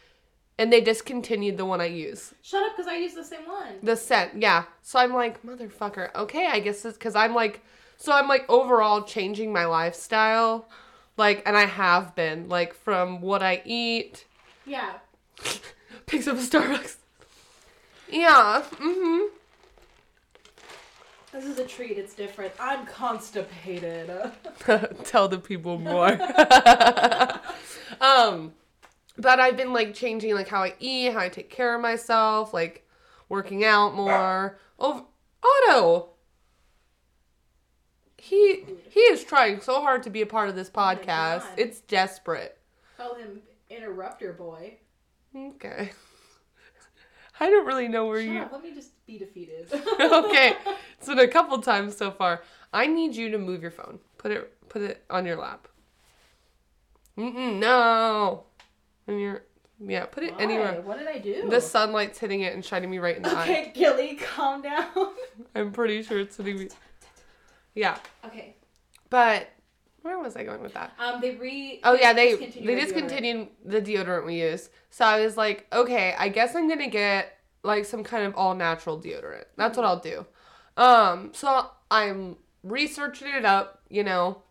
[0.57, 2.33] and they discontinued the one I use.
[2.42, 3.81] Shut up, because I use the same one.
[3.83, 4.66] The scent, yeah.
[4.83, 6.14] So I'm like, motherfucker.
[6.14, 7.61] Okay, I guess it's because I'm like,
[7.96, 10.68] so I'm like overall changing my lifestyle,
[11.16, 14.26] like, and I have been like from what I eat.
[14.66, 14.94] Yeah.
[16.07, 16.96] Picks up a Starbucks.
[18.11, 18.62] Yeah.
[18.72, 19.35] Mm-hmm.
[21.33, 21.98] This is a treat.
[21.98, 22.52] It's different.
[22.61, 24.09] I'm constipated.
[25.04, 26.12] Tell the people more.
[28.00, 28.52] um,
[29.18, 32.54] but I've been like changing like how I eat, how I take care of myself,
[32.54, 32.87] like
[33.28, 34.59] working out more.
[34.78, 35.09] Oh,
[35.42, 36.11] Otto.
[38.24, 41.40] He he is trying so hard to be a part of this Oh podcast.
[41.40, 41.58] God.
[41.58, 42.56] it's desperate.
[42.96, 44.78] Call him Interrupter Boy.
[45.37, 45.90] Okay.
[47.40, 48.40] I don't really know where Shut you.
[48.40, 48.52] up.
[48.52, 49.68] Let me just be defeated.
[50.00, 50.54] okay,
[50.98, 52.42] it's been a couple times so far.
[52.72, 53.98] I need you to move your phone.
[54.16, 55.68] Put it put it on your lap.
[57.18, 58.44] Mm-mm, no.
[59.06, 59.42] And your
[59.87, 60.40] yeah, put it Why?
[60.44, 60.80] anywhere.
[60.80, 61.50] What did I do?
[61.50, 63.42] The sunlight's hitting it and shining me right in the eye.
[63.42, 64.87] Okay, Gilly, calm down.
[65.54, 66.68] I'm pretty sure it's hitting me.
[67.74, 68.56] Yeah, okay.
[69.10, 69.50] but
[70.02, 70.92] where was I going with that?
[70.98, 71.80] Um, they re.
[71.82, 74.68] Oh yeah, they they discontinued the deodorant we use.
[74.90, 78.54] So I was like, okay, I guess I'm gonna get like some kind of all
[78.54, 79.44] natural deodorant.
[79.56, 80.26] That's what I'll do.
[80.76, 83.80] Um, so I'm researching it up.
[83.88, 84.42] You know,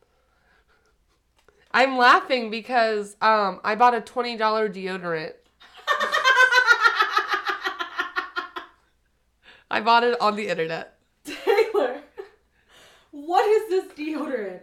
[1.71, 5.33] I'm laughing because um I bought a twenty dollar deodorant.
[9.69, 10.92] I bought it on the internet.
[13.13, 14.62] What is this deodorant?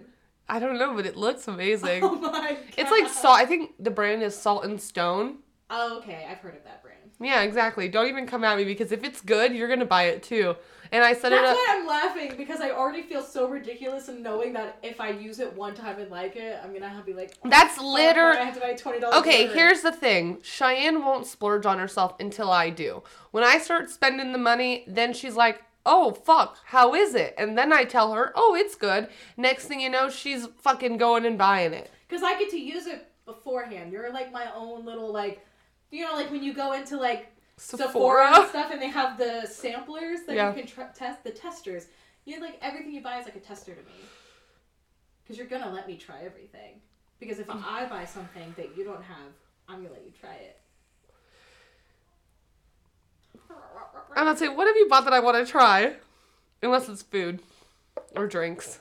[0.49, 2.03] I don't know, but it looks amazing.
[2.05, 2.57] Oh my god.
[2.77, 3.39] It's like salt.
[3.39, 5.37] I think the brand is Salt and Stone.
[5.71, 6.99] Oh, okay, I've heard of that brand.
[7.21, 7.89] Yeah, exactly.
[7.89, 10.57] Don't even come at me because if it's good, you're gonna buy it too.
[10.91, 14.21] And I set it That's why I'm laughing because I already feel so ridiculous in
[14.21, 17.07] knowing that if I use it one time and like it, I'm gonna have to
[17.07, 17.39] be like.
[17.45, 19.19] Oh, That's "Fuck, liter- why I have to buy twenty dollars.
[19.19, 20.41] Okay, here's the thing.
[20.43, 23.05] Cheyenne won't splurge on herself until I do.
[23.31, 27.57] When I start spending the money, then she's like, "Oh fuck, how is it?" And
[27.57, 31.39] then I tell her, "Oh, it's good." Next thing you know, she's fucking going and
[31.39, 31.91] buying it.
[32.09, 33.93] Because I get to use it beforehand.
[33.93, 35.47] You're like my own little like,
[35.91, 38.41] you know, like when you go into like Sephora, Sephora.
[38.41, 40.49] and stuff, and they have the samplers that Yeah.
[40.49, 41.87] you can tr- test, the testers.
[42.25, 43.93] You like everything you buy is like a tester to me.
[45.23, 46.81] Because you're gonna let me try everything.
[47.19, 47.63] Because if mm.
[47.65, 49.33] I buy something that you don't have,
[49.69, 50.59] I'm gonna let you try it.
[54.17, 55.95] I'm not saying, what have you bought that I want to try?
[56.63, 57.41] Unless it's food
[58.17, 58.79] or drinks.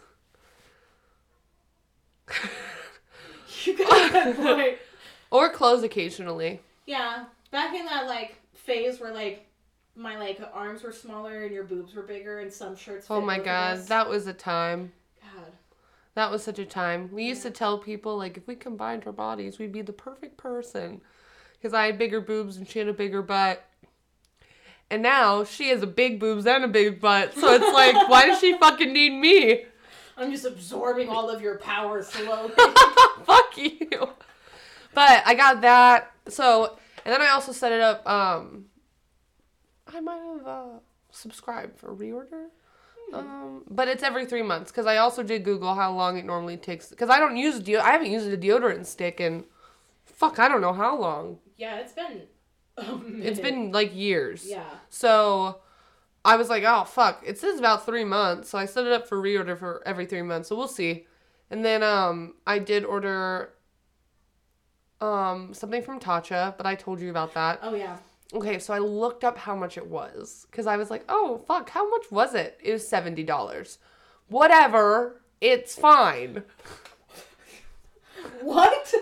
[3.66, 4.78] You got that point.
[5.32, 6.62] or clothes occasionally.
[6.86, 9.46] Yeah, back in that like phase where like
[9.98, 13.08] my like arms were smaller and your boobs were bigger and some shirts.
[13.10, 13.88] Oh my god, us.
[13.88, 14.94] that was a time.
[15.22, 15.52] God.
[16.16, 17.10] That was such a time.
[17.12, 17.50] We used Yeah.
[17.52, 21.02] to tell people like if we combined our bodies, we'd be the perfect person.
[21.54, 23.62] Because I had bigger boobs and she had a bigger butt.
[24.92, 27.36] And now she has a big boobs and a big butt.
[27.36, 29.66] So it's like, why does she fucking need me?
[30.18, 32.54] I'm just absorbing all of your power slowly.
[33.24, 33.90] Fuck you.
[34.94, 36.12] But I got that.
[36.28, 38.08] So, and then I also set it up.
[38.10, 38.66] Um,
[39.88, 40.80] I might have uh,
[41.12, 42.48] subscribed for reorder.
[43.14, 46.58] Um, but it's every three months because I also did Google how long it normally
[46.58, 46.90] takes.
[46.90, 47.80] Because I don't use deo.
[47.80, 49.46] I haven't used a deodorant stick in
[50.06, 50.38] fuck.
[50.38, 51.40] I don't know how long.
[51.58, 52.24] yeah, it's been.
[52.80, 54.46] A It's been like years.
[54.46, 54.64] Yeah.
[54.90, 55.60] So
[56.26, 58.50] I was like, oh fuck, it says about three months.
[58.50, 60.50] So I set it up for reorder for every three months.
[60.50, 61.06] So we'll see.
[61.50, 63.54] And then um I did order
[65.02, 67.60] um something from Tatcha, but I told you about that.
[67.62, 67.98] Oh yeah.
[68.34, 71.70] Okay, so I looked up how much it was because I was like, oh fuck,
[71.70, 72.60] how much was it?
[72.64, 73.80] It was seventy dollars.
[74.28, 76.44] Whatever, it's fine.
[78.42, 78.94] What?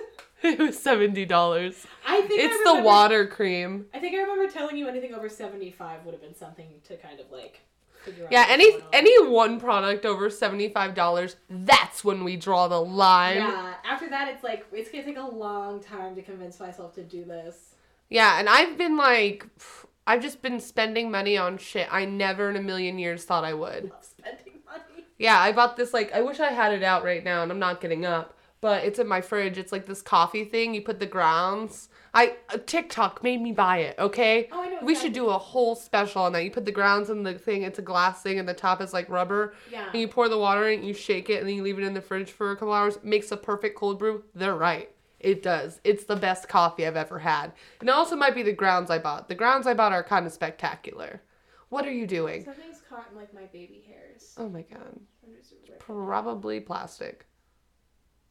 [0.57, 1.85] It was seventy dollars.
[2.05, 3.85] I think I It's the water cream.
[3.93, 6.95] I think I remember telling you anything over seventy five would have been something to
[6.97, 7.61] kind of like.
[8.05, 8.31] figure out.
[8.31, 8.81] Yeah, any on.
[8.93, 13.37] any one product over seventy five dollars, that's when we draw the line.
[13.37, 13.73] Yeah.
[13.85, 17.25] After that, it's like it's gonna take a long time to convince myself to do
[17.25, 17.75] this.
[18.09, 19.45] Yeah, and I've been like,
[20.07, 23.53] I've just been spending money on shit I never in a million years thought I
[23.53, 23.89] would.
[23.89, 25.05] Love spending money.
[25.17, 27.59] Yeah, I bought this like I wish I had it out right now, and I'm
[27.59, 29.57] not getting up, but it's in my fridge.
[29.57, 30.73] It's like this coffee thing.
[30.73, 31.89] You put the grounds.
[32.13, 33.95] I uh, TikTok made me buy it.
[33.99, 34.49] Okay.
[34.51, 34.79] Oh, I know.
[34.81, 36.43] We should do a whole special on that.
[36.43, 37.63] You put the grounds in the thing.
[37.63, 39.53] It's a glass thing, and the top is like rubber.
[39.71, 39.89] Yeah.
[39.91, 41.93] And you pour the water in, you shake it, and then you leave it in
[41.93, 42.97] the fridge for a couple hours.
[43.03, 44.23] Makes a perfect cold brew.
[44.33, 44.89] They're right.
[45.19, 45.79] It does.
[45.83, 47.53] It's the best coffee I've ever had.
[47.79, 49.29] And it also might be the grounds I bought.
[49.29, 51.21] The grounds I bought are kind of spectacular.
[51.69, 52.45] What are you doing?
[52.45, 54.33] Something's caught in like my baby hairs.
[54.37, 54.99] Oh my god.
[55.25, 55.79] I'm just ripping it.
[55.79, 57.26] Probably plastic.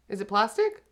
[0.08, 0.84] Is it plastic?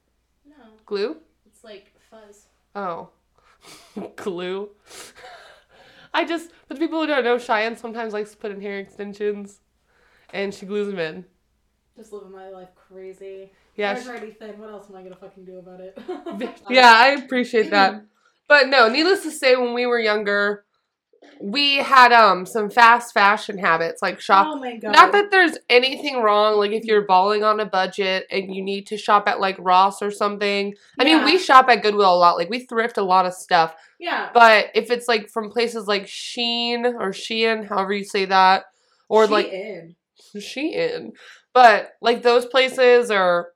[0.46, 0.54] No,
[0.86, 1.16] Glue?
[1.46, 2.46] it's like fuzz.
[2.74, 3.10] Oh.
[4.16, 4.70] Glue.
[6.14, 8.78] I just, for the people who don't know, Cheyenne sometimes likes to put in hair
[8.78, 9.60] extensions
[10.32, 11.24] and she glues them in.
[11.96, 13.52] Just living my life crazy.
[13.76, 13.92] Yeah.
[13.94, 14.58] Hairs sh- already thin.
[14.58, 15.98] What else am I gonna fucking do about it?
[16.70, 18.04] yeah, I appreciate that.
[18.48, 20.64] But no, needless to say, when we were younger,
[21.40, 24.46] we had um some fast fashion habits like shop.
[24.48, 24.92] Oh my god.
[24.92, 28.86] Not that there's anything wrong, like if you're balling on a budget and you need
[28.88, 30.74] to shop at like Ross or something.
[30.98, 32.36] I mean, we shop at Goodwill a lot.
[32.36, 33.74] Like we thrift a lot of stuff.
[33.98, 34.30] Yeah.
[34.32, 38.64] But if it's like from places like Sheen or Shein, however you say that,
[39.08, 39.96] or She like in
[40.36, 41.10] Shein,
[41.52, 43.48] but like those places or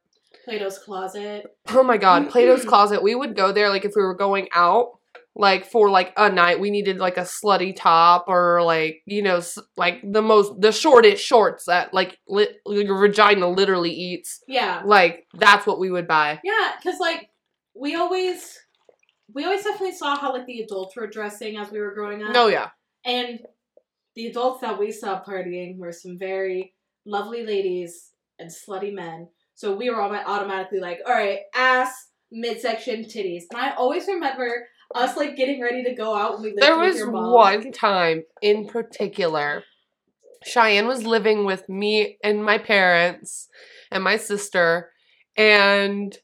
[0.44, 1.54] Plato's closet.
[1.68, 4.97] oh my god, Plato's Closet, we would go there like if we were going out.
[5.38, 9.40] Like for like a night, we needed like a slutty top or like you know
[9.76, 14.42] like the most the shortest shorts that like li- your vagina literally eats.
[14.48, 14.82] Yeah.
[14.84, 16.40] Like that's what we would buy.
[16.42, 17.30] Yeah, because like
[17.74, 18.58] we always
[19.32, 22.32] we always definitely saw how like the adults were dressing as we were growing up.
[22.32, 22.70] No, yeah,
[23.04, 23.40] And
[24.16, 26.74] the adults that we saw partying were some very
[27.06, 29.28] lovely ladies and slutty men.
[29.54, 31.92] So we were all automatically like, all right, ass,
[32.30, 33.42] midsection, titties.
[33.50, 36.78] And I always remember us like getting ready to go out when we lived There
[36.78, 39.64] was one time in particular,
[40.44, 43.48] Cheyenne was living with me and my parents
[43.90, 44.90] and my sister,
[45.36, 46.16] and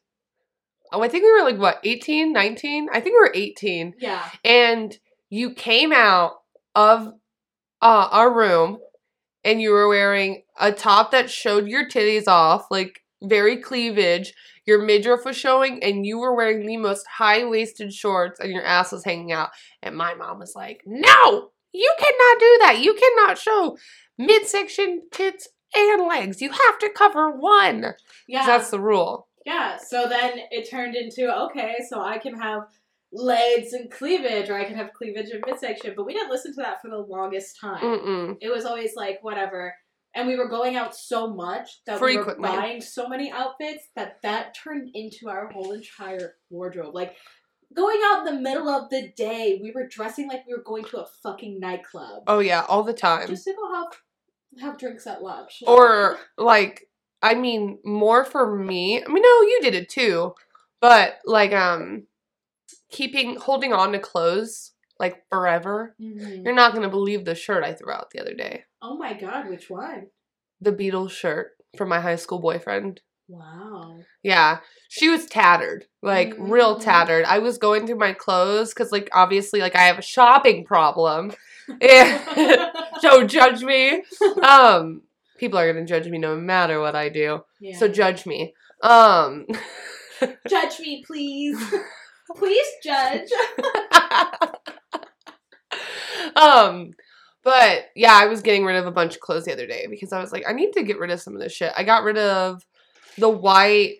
[0.91, 2.87] oh, I think we were like, what, 18, 19?
[2.91, 3.95] I think we were 18.
[3.99, 4.29] Yeah.
[4.43, 4.97] And
[5.29, 6.33] you came out
[6.73, 7.07] of
[7.81, 8.79] uh, our room
[9.43, 14.33] and you were wearing a top that showed your titties off, like very cleavage.
[14.65, 18.63] Your midriff was showing, and you were wearing the most high waisted shorts, and your
[18.63, 19.49] ass was hanging out.
[19.81, 22.79] And my mom was like, No, you cannot do that.
[22.79, 23.77] You cannot show
[24.17, 26.41] midsection, tits, and legs.
[26.41, 27.93] You have to cover one.
[28.27, 28.45] Yeah.
[28.45, 29.27] That's the rule.
[29.45, 32.63] Yeah, so then it turned into okay, so I can have
[33.13, 35.93] legs and cleavage, or I can have cleavage and midsection.
[35.95, 37.83] But we didn't listen to that for the longest time.
[37.83, 38.37] Mm-mm.
[38.41, 39.75] It was always like whatever,
[40.15, 44.21] and we were going out so much that we were buying so many outfits that
[44.23, 46.95] that turned into our whole entire wardrobe.
[46.95, 47.15] Like
[47.75, 50.85] going out in the middle of the day, we were dressing like we were going
[50.85, 53.27] to a fucking nightclub Oh, yeah, all the time.
[53.27, 53.87] just to go have
[54.61, 55.61] have drinks at lunch.
[55.67, 56.87] or like
[57.21, 60.33] i mean more for me i mean no you did it too
[60.79, 62.03] but like um
[62.89, 66.43] keeping holding on to clothes like forever Mhm.
[66.45, 69.49] you're not gonna believe the shirt i threw out the other day oh my god,
[69.49, 70.07] which one?
[70.61, 73.97] the beatles shirt from my high school boyfriend Wow.
[74.23, 76.83] yeah she was tattered like real Mhm.
[76.83, 80.63] tattered i was going through my clothes because like obviously like i have a shopping
[80.63, 81.33] problem
[83.01, 84.03] don't judge me
[84.43, 85.01] um
[85.37, 87.77] people are gonna judge me no matter what i do Yeah.
[87.79, 88.53] So judge me.
[88.83, 89.47] Um
[90.47, 91.57] judge me, please.
[92.35, 93.29] please judge.
[96.35, 96.91] Um
[97.43, 100.11] but yeah, I was getting rid of a bunch of clothes the other day because
[100.11, 101.71] I was like, I need to get rid of some of this shit.
[101.77, 102.65] I got rid of
[103.19, 103.97] the white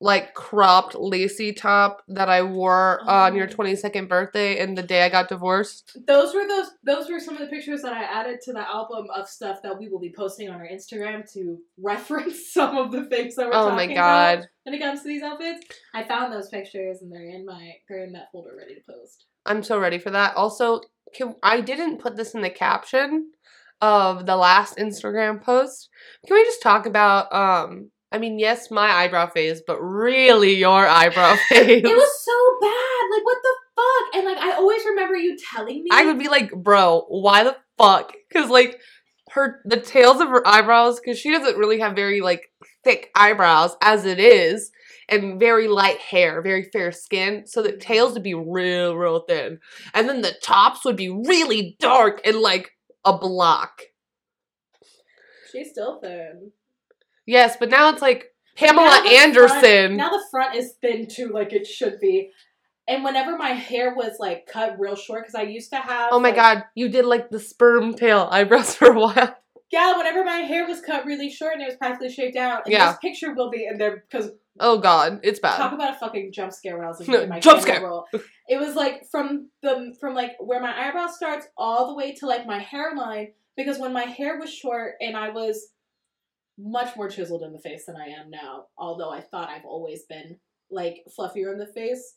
[0.00, 3.52] like cropped lacy top that I wore on your Oh.
[3.52, 5.98] 22nd birthday and the day I got divorced.
[6.06, 6.68] Those were those.
[6.84, 9.76] Those were some of the pictures that I added to the album of stuff that
[9.76, 13.52] we will be posting on our Instagram to reference some of the things that we're
[13.54, 14.48] Oh talking my about god.
[14.62, 15.66] when it comes to these outfits.
[15.92, 19.26] I found those pictures and they're in my they're in that folder ready to post.
[19.46, 20.36] I'm so ready for that.
[20.36, 20.82] Also,
[21.14, 23.30] can, I didn't put this in the caption
[23.80, 25.88] of the last Instagram post.
[26.26, 30.86] Can we just talk about um I mean, yes, my eyebrow phase, but really your
[30.88, 31.82] eyebrow phase.
[31.84, 33.16] It was so bad.
[33.16, 34.16] Like what the fuck?
[34.16, 35.90] And like I always remember you telling me.
[35.92, 38.80] I would be like, "Bro, why the fuck?" Cuz like
[39.32, 42.50] her the tails of her eyebrows cuz she doesn't really have very like
[42.82, 44.70] thick eyebrows as it is
[45.08, 47.46] and very light hair, very fair skin.
[47.46, 47.78] So the mm-hmm.
[47.78, 49.60] tails would be real real thin.
[49.94, 52.72] And then the tops would be really dark and like
[53.04, 53.82] a block.
[55.50, 56.52] She's still thin.
[57.26, 59.58] Yes, but now it's like Pamela Now Anderson.
[59.60, 62.30] Front, now the front is thin too, like it should be.
[62.88, 66.08] And whenever my hair was like cut real short, because I used to have.
[66.10, 69.36] oh my like- god, you did like the sperm tail eyebrows for a while.
[69.70, 72.64] Yeah, whenever my hair was cut really short and it was practically shaved out.
[72.64, 72.90] And Yeah.
[72.92, 75.56] this picture will be in there because Oh god, it's bad.
[75.56, 77.82] talk about a fucking jump scare when I was No, my jump scare.
[77.82, 78.06] roll.
[78.48, 82.26] It was like from the from like where my eyebrow starts all the way to
[82.26, 85.68] like my hairline because when my hair was short and I was
[86.58, 90.04] much more chiseled in the face than I am now, although I thought I've always
[90.04, 90.38] been
[90.70, 92.14] like fluffier in the face.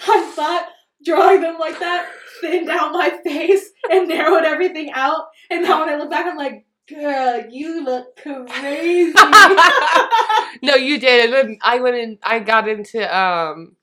[0.00, 0.66] I thought
[1.04, 5.26] drawing them like that thinned out my face and narrowed everything out.
[5.50, 9.12] And now when I look back, I'm like, girl, you look crazy.
[10.62, 11.24] no, you did.
[11.24, 12.18] And then I went in.
[12.22, 13.76] I got into um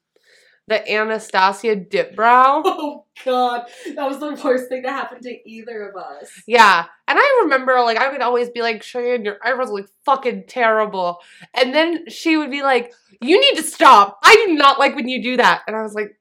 [0.68, 2.62] the Anastasia dip brow.
[2.66, 6.30] oh god, that was the worst thing to happen to either of us.
[6.46, 10.46] Yeah, and I remember like I would always be like, Cheyenne, your eyebrows look fucking
[10.48, 11.20] terrible,
[11.54, 14.20] and then she would be like, you need to stop.
[14.24, 16.18] I do not like when you do that, and I was like,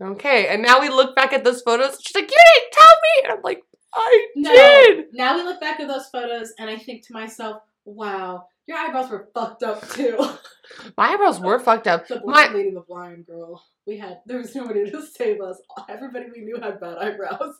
[0.00, 0.48] okay.
[0.48, 1.98] And now we look back at those photos.
[2.02, 3.62] She's like, you didn't tell me, and I'm like,
[3.94, 4.52] I No.
[4.54, 5.06] did.
[5.12, 9.10] Now we look back at those photos and I think to myself, wow, your eyebrows
[9.10, 10.16] were fucked up too.
[10.96, 12.06] My eyebrows were fucked up.
[12.06, 13.64] the My blind leading the blind girl.
[13.86, 15.60] We had there was nobody to save us.
[15.88, 17.56] Everybody we knew had bad eyebrows.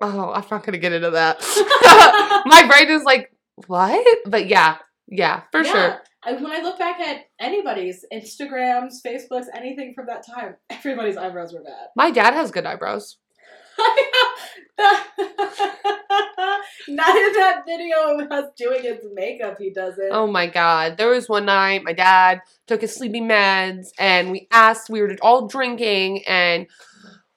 [0.00, 1.40] oh, I'm not gonna get into that.
[2.46, 3.32] My brain is like,
[3.66, 4.18] what?
[4.26, 4.76] But yeah,
[5.08, 5.72] yeah, for Yeah.
[5.72, 6.02] sure.
[6.40, 11.62] When I look back at anybody's Instagrams, Facebooks, anything from that time, everybody's eyebrows were
[11.62, 11.88] bad.
[11.96, 13.16] My dad has good eyebrows.
[16.88, 20.10] Not in that video of us doing his makeup, he doesn't.
[20.10, 20.96] Oh my god.
[20.96, 25.16] There was one night my dad took his sleeping meds and we asked, we were
[25.22, 26.66] all drinking and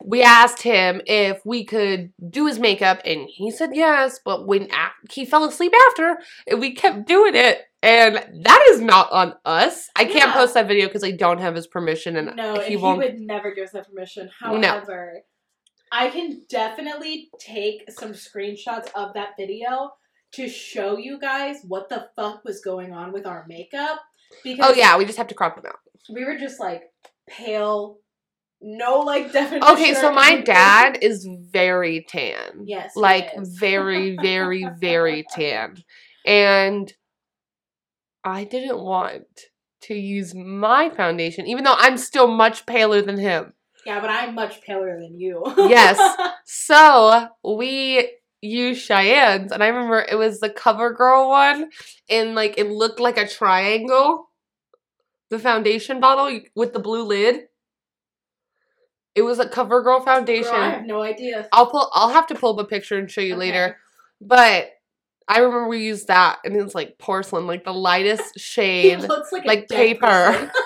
[0.03, 4.63] we asked him if we could do his makeup and he said yes, but when
[4.71, 6.17] a- he fell asleep after,
[6.57, 7.61] we kept doing it.
[7.83, 9.89] And that is not on us.
[9.95, 10.33] I can't Yeah.
[10.33, 12.99] post that video because I don't have his permission and No, and he he, won't.
[12.99, 14.29] would never give us that permission.
[14.39, 15.21] However,
[15.91, 19.91] I can definitely take some screenshots of that video
[20.33, 23.99] to show you guys what the fuck was going on with our makeup.
[24.43, 25.79] Because oh yeah, we just have to crop them out.
[26.09, 26.83] we were just like
[27.29, 27.99] pale,
[28.61, 29.69] no like definition.
[29.73, 30.45] Okay, so my anything.
[30.45, 32.63] dad is very tan.
[32.63, 35.75] Yes, like very, very, very tan.
[36.25, 36.93] And
[38.23, 39.25] I didn't want
[39.81, 43.53] to use my foundation, even though I'm still much paler than him.
[43.86, 45.43] Yeah, but I'm much paler than you.
[45.57, 45.99] Yes.
[46.53, 48.11] So we
[48.41, 51.69] used Cheyenne's, and I remember it was the CoverGirl one,
[52.09, 54.29] and like it looked like a triangle.
[55.29, 57.43] The foundation bottle with the blue lid.
[59.15, 60.51] It was a CoverGirl foundation.
[60.51, 61.47] Girl, I have no idea.
[61.53, 61.89] I'll pull.
[61.93, 63.39] I'll have to pull up a picture and show you Okay.
[63.39, 63.77] later.
[64.19, 64.71] But
[65.27, 68.99] I remember we used that, and it's like porcelain, like the lightest shade.
[68.99, 70.51] looks like like paper.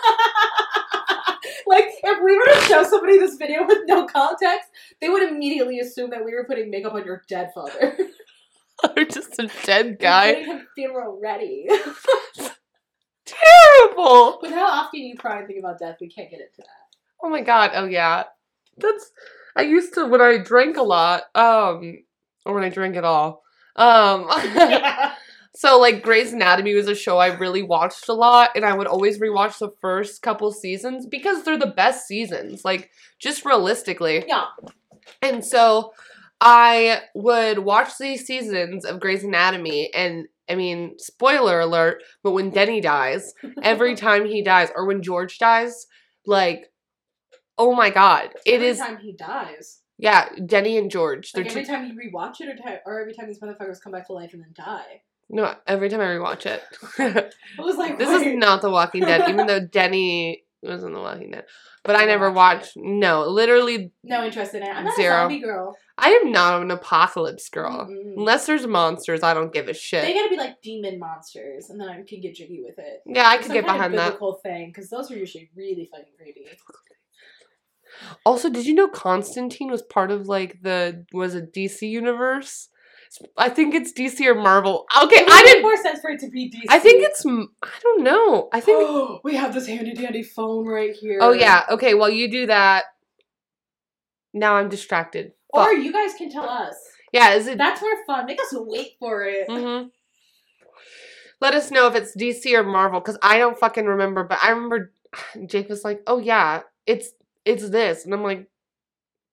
[2.06, 4.70] if we were to show somebody this video with no context,
[5.02, 7.98] they would immediately assume that we were putting makeup on your dead father.
[8.98, 10.32] or just a dead We're guy.
[10.34, 11.68] getting him funeral ready.
[13.26, 14.40] Terrible.
[14.42, 16.68] With how often do you cry and think about death, we can't get into that.
[17.24, 17.72] Oh my god.
[17.74, 18.24] Oh yeah.
[18.78, 19.12] That's.
[19.56, 21.24] I used to when I drank a lot.
[21.34, 22.04] Um,
[22.46, 23.44] or when I drank at all.
[23.76, 24.28] Um.
[25.56, 28.88] So like Grey's Anatomy was a show I really watched a lot and I would
[28.88, 32.90] always rewatch the first couple seasons because they're the best seasons, like
[33.20, 34.26] just realistically.
[34.28, 34.46] yeah.
[35.22, 35.94] And so
[36.42, 42.52] I would watch these seasons of Grey's Anatomy and I mean, spoiler alert, but when
[42.52, 43.34] Denny dies,
[43.64, 45.88] every time he dies or when George dies,
[46.26, 46.72] like
[47.58, 49.80] oh my god, it every is time he dies.
[49.98, 51.32] yeah, Denny and George.
[51.34, 53.94] Like every two, time you rewatch it, or, ti- or every time these motherfuckers come
[53.94, 55.02] back to life and then die.
[55.30, 56.62] No, every time I rewatch it.
[57.00, 61.00] I was like, This is not The Walking Dead, even though Denny was in The
[61.00, 61.46] Walking Dead.
[61.84, 62.78] But I I never watched watched.
[62.78, 64.70] No, literally, no interest in it.
[64.70, 65.16] I'm not Zero.
[65.16, 65.76] a zombie girl.
[65.98, 67.88] I am not an apocalypse girl.
[67.88, 68.18] Mm-mm.
[68.18, 70.02] Unless there's monsters, I don't give a shit.
[70.04, 73.02] They gotta be like demon monsters, and then I can get jiggy with it.
[73.06, 74.14] Yeah, I could get behind that.
[74.14, 76.48] biblical thing, because those are usually really fucking creepy.
[78.26, 82.70] Also, did you know Constantine was part of like the was it DC universe?
[83.38, 84.86] I think it's DC or Marvel.
[85.04, 85.64] Okay, It I didn't.
[85.64, 86.64] more sense for it to be DC.
[86.70, 87.26] I think it's.
[87.26, 88.50] I don't know.
[88.52, 88.78] I think.
[88.88, 91.20] Oh, we have this handy dandy phone right here.
[91.22, 91.64] Oh yeah.
[91.70, 91.94] Okay.
[91.94, 92.86] Well, you do that.
[94.34, 95.34] Now I'm distracted.
[95.50, 95.84] Or Fuck.
[95.84, 96.76] you guys can tell us.
[97.14, 97.34] Yeah.
[97.34, 97.58] Is it?
[97.58, 98.26] That's more fun.
[98.26, 99.48] Make us wait for it.
[99.48, 99.88] Mm-hmm.
[101.42, 104.24] Let us know if it's DC or Marvel, because I don't fucking remember.
[104.24, 104.94] But I remember
[105.46, 107.10] Jake was like, "Oh yeah, it's
[107.46, 108.48] it's this," and I'm like,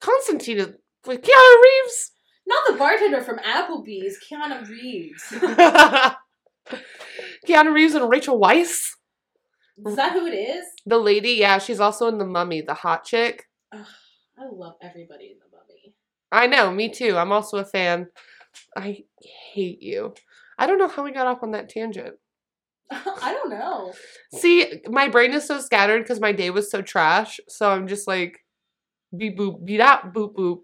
[0.01, 0.69] "Constantine is
[1.07, 2.12] with Keanu Reeves."
[2.47, 5.23] Not the bartender from Applebee's, Keanu Reeves.
[7.49, 8.97] Keanu Reeves and Rachel Weisz.
[9.87, 10.65] Is that who it is?
[10.87, 13.49] The lady, yeah, she's also in The Mummy, the hot chick.
[13.73, 13.87] Ugh,
[14.39, 15.95] I love everybody in the mummy.
[16.31, 17.17] I know, me too.
[17.17, 18.09] I'm also a fan.
[18.77, 19.05] I
[19.53, 20.15] hate you.
[20.59, 22.17] I don't know how we got off on that tangent.
[22.91, 23.93] I don't know.
[24.35, 27.41] See, my brain is so scattered because my day was so trash.
[27.49, 28.45] So I'm just like,
[29.17, 30.61] beep boop, beat out, boop boop.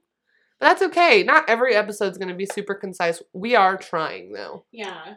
[0.61, 1.23] But that's okay.
[1.23, 3.23] Not every episode's going to be super concise.
[3.33, 4.65] We are trying though.
[4.73, 5.15] Yeah.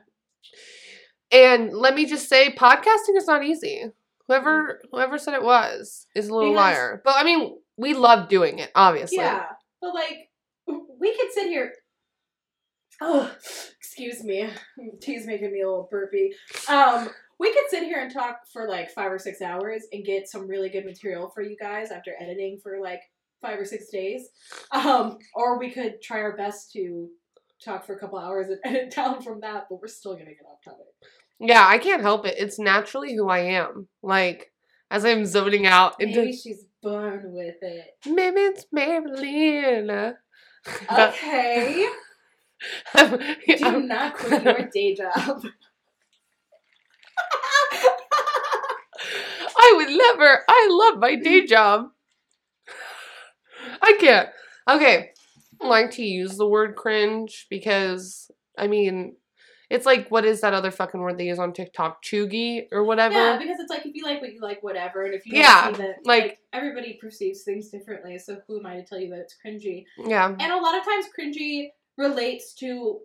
[1.31, 3.85] And let me just say, podcasting is not easy.
[4.27, 7.01] Whoever whoever said it was is a little Because- liar.
[7.03, 9.17] But I mean, we love doing it, obviously.
[9.17, 9.45] Yeah.
[9.81, 10.29] But like,
[10.67, 11.73] we could sit here.
[13.03, 13.31] Oh,
[13.79, 14.47] excuse me.
[15.01, 16.35] Tea's making me a little burpy.
[16.69, 20.29] Um, we could sit here and talk for like five or six hours and get
[20.29, 23.01] some really good material for you guys after editing for like
[23.41, 24.29] five or six days.
[24.71, 27.09] Um, or we could try our best to
[27.63, 30.45] talk for a couple hours and edit down from that, but we're still gonna get
[30.51, 30.87] off topic.
[31.39, 32.35] Yeah, I can't help it.
[32.37, 33.87] It's naturally who I am.
[34.03, 34.51] Like,
[34.91, 37.85] as I'm zoning out into Maybe she's born with it.
[38.05, 40.13] Maybe it's Marilyn.
[40.95, 41.89] Okay.
[42.95, 45.43] Do not quit your day job.
[49.57, 50.43] I would never.
[50.47, 51.87] I love my day job.
[53.83, 54.29] I can't.
[54.69, 55.11] Okay.
[55.61, 59.15] I like to use the word cringe because, I mean,
[59.69, 62.03] it's like, what is that other fucking word they use on TikTok?
[62.03, 63.15] Cheugy or whatever?
[63.15, 65.41] Yeah, because it's like if you like what you like, whatever, and if you don't
[65.43, 68.17] Yeah, see that, like- like, everybody perceives things differently.
[68.17, 69.85] So who am I to tell you that it's cringy?
[69.97, 70.27] Yeah.
[70.27, 72.99] And a lot of times, cringy relates to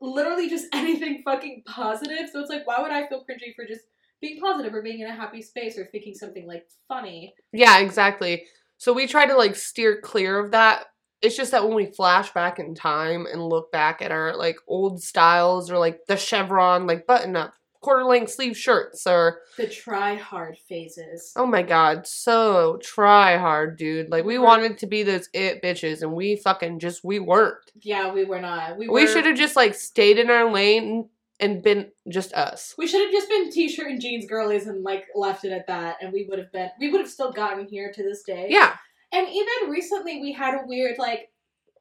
[0.00, 2.28] literally just anything fucking positive.
[2.32, 3.82] So it's like, why would I feel cringy for just
[4.20, 7.34] being positive or being in a happy space or thinking something like funny?
[7.52, 8.44] Yeah, exactly.
[8.82, 10.86] So we try to like steer clear of that.
[11.20, 14.56] It's just that when we flash back in time and look back at our like
[14.66, 19.68] old styles or like the chevron, like button up, quarter length sleeve shirts or The
[19.68, 21.32] try hard phases.
[21.36, 24.10] oh my god, so try hard, dude.
[24.10, 27.70] Like we wanted to be those it bitches and we fucking just we weren't.
[27.82, 28.78] Yeah, we were not.
[28.78, 31.08] We, We were, should have just like stayed in our lane
[31.40, 32.74] and been just us.
[32.78, 35.96] We should have just been t-shirt and jeans girlies and like left it at that,
[36.00, 36.70] and we would have been.
[36.78, 38.46] We would have still gotten here to this day.
[38.48, 38.76] Yeah.
[39.12, 41.28] And even recently, we had a weird, like,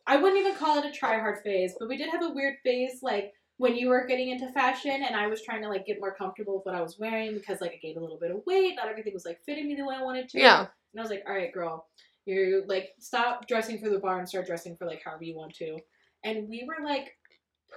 [0.06, 2.56] I wouldn't even call it a try hard phase, but we did have a weird
[2.62, 6.02] phase, like, when you were getting into fashion and I was trying to, like, get
[6.02, 8.42] more comfortable with what I was wearing because, like, I gained a little bit of
[8.46, 8.76] weight.
[8.76, 10.40] Not everything was, like, fitting me the way I wanted to.
[10.40, 10.60] Yeah.
[10.60, 11.88] And I was like, all right, girl,
[12.26, 15.54] you, like, stop dressing for the bar and start dressing for, like, however you want
[15.56, 15.78] to.
[16.26, 17.16] And we were, like,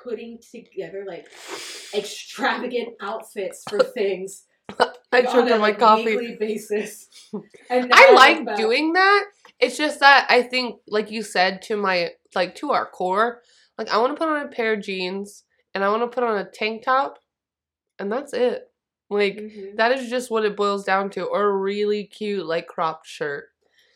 [0.02, 1.26] putting together, like,
[1.94, 4.44] extravagant outfits for things.
[4.78, 6.36] I like, choked on my coffee.
[6.38, 7.08] basis.
[7.70, 9.24] And I like back- doing that.
[9.60, 13.40] It's just that I think, like you said, to my like to our core,
[13.78, 16.24] like I want to put on a pair of jeans and I want to put
[16.24, 17.18] on a tank top,
[17.98, 18.68] and that's it.
[19.10, 19.76] Like Mhm.
[19.76, 23.50] that is just what it boils down to, or a really cute like cropped shirt.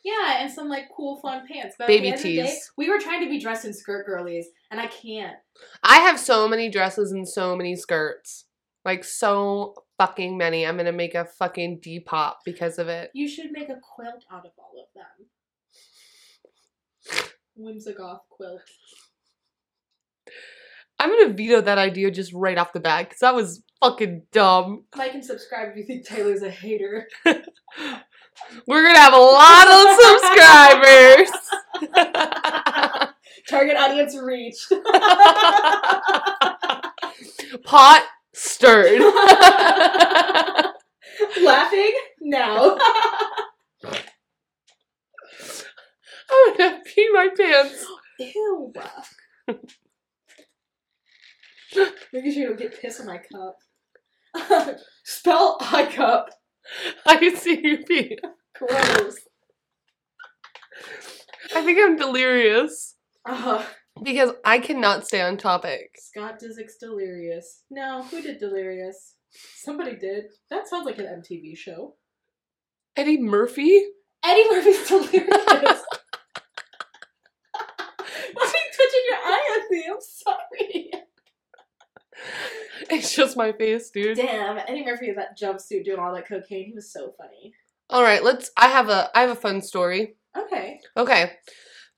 [0.05, 1.77] Yeah, and some like cool fun pants.
[1.79, 2.73] But Baby at the end of the day, tees.
[2.77, 5.37] we were trying to be dressed in skirt girlies, and I can't.
[5.83, 8.47] I have so many dresses and so many skirts,
[8.85, 10.67] like so fucking many.
[10.67, 13.11] I'm gonna make a fucking Depop because of it.
[13.15, 15.27] You should make a quilt out of all of them.
[17.59, 18.61] Whimsigoth quilt.
[21.01, 24.85] I'm gonna veto that idea just right off the bat because that was fucking dumb.
[24.97, 27.09] Like and subscribe if you think Taylor's a hater.
[28.67, 29.97] We're gonna have a lot of
[31.91, 33.15] subscribers.
[33.49, 34.71] Target audience reached.
[37.65, 38.03] Pot
[38.35, 39.01] stirred.
[41.43, 42.77] Laughing now.
[46.31, 47.85] I'm gonna pee my pants.
[48.19, 48.73] Ew.
[52.13, 53.57] Making sure you don't get piss in my cup.
[55.05, 56.31] Spell I cup.
[57.07, 58.19] I can see you pee.
[58.55, 59.17] Gross.
[61.55, 62.95] I think I'm delirious
[63.25, 63.65] Uh,
[64.03, 65.97] because I cannot stay on topic.
[65.99, 67.63] Scott Disick's Delirious.
[67.71, 69.15] No, who did Delirious?
[69.57, 70.25] Somebody did.
[70.51, 71.95] That sounds like an MTV show.
[72.97, 73.87] Eddie Murphy?
[74.25, 75.83] Eddie Murphy's Delirious.
[78.33, 79.85] Why are you touching your eye at me?
[79.91, 80.91] I'm sorry.
[82.91, 84.17] It's just my face, dude.
[84.17, 86.67] Damn, Eddie Murphy in that jumpsuit doing all that cocaine.
[86.67, 87.53] He was so funny.
[87.91, 88.51] All right, let's.
[88.57, 89.11] I have a.
[89.15, 90.17] I have a fun story.
[90.37, 90.81] Okay.
[90.97, 91.33] Okay,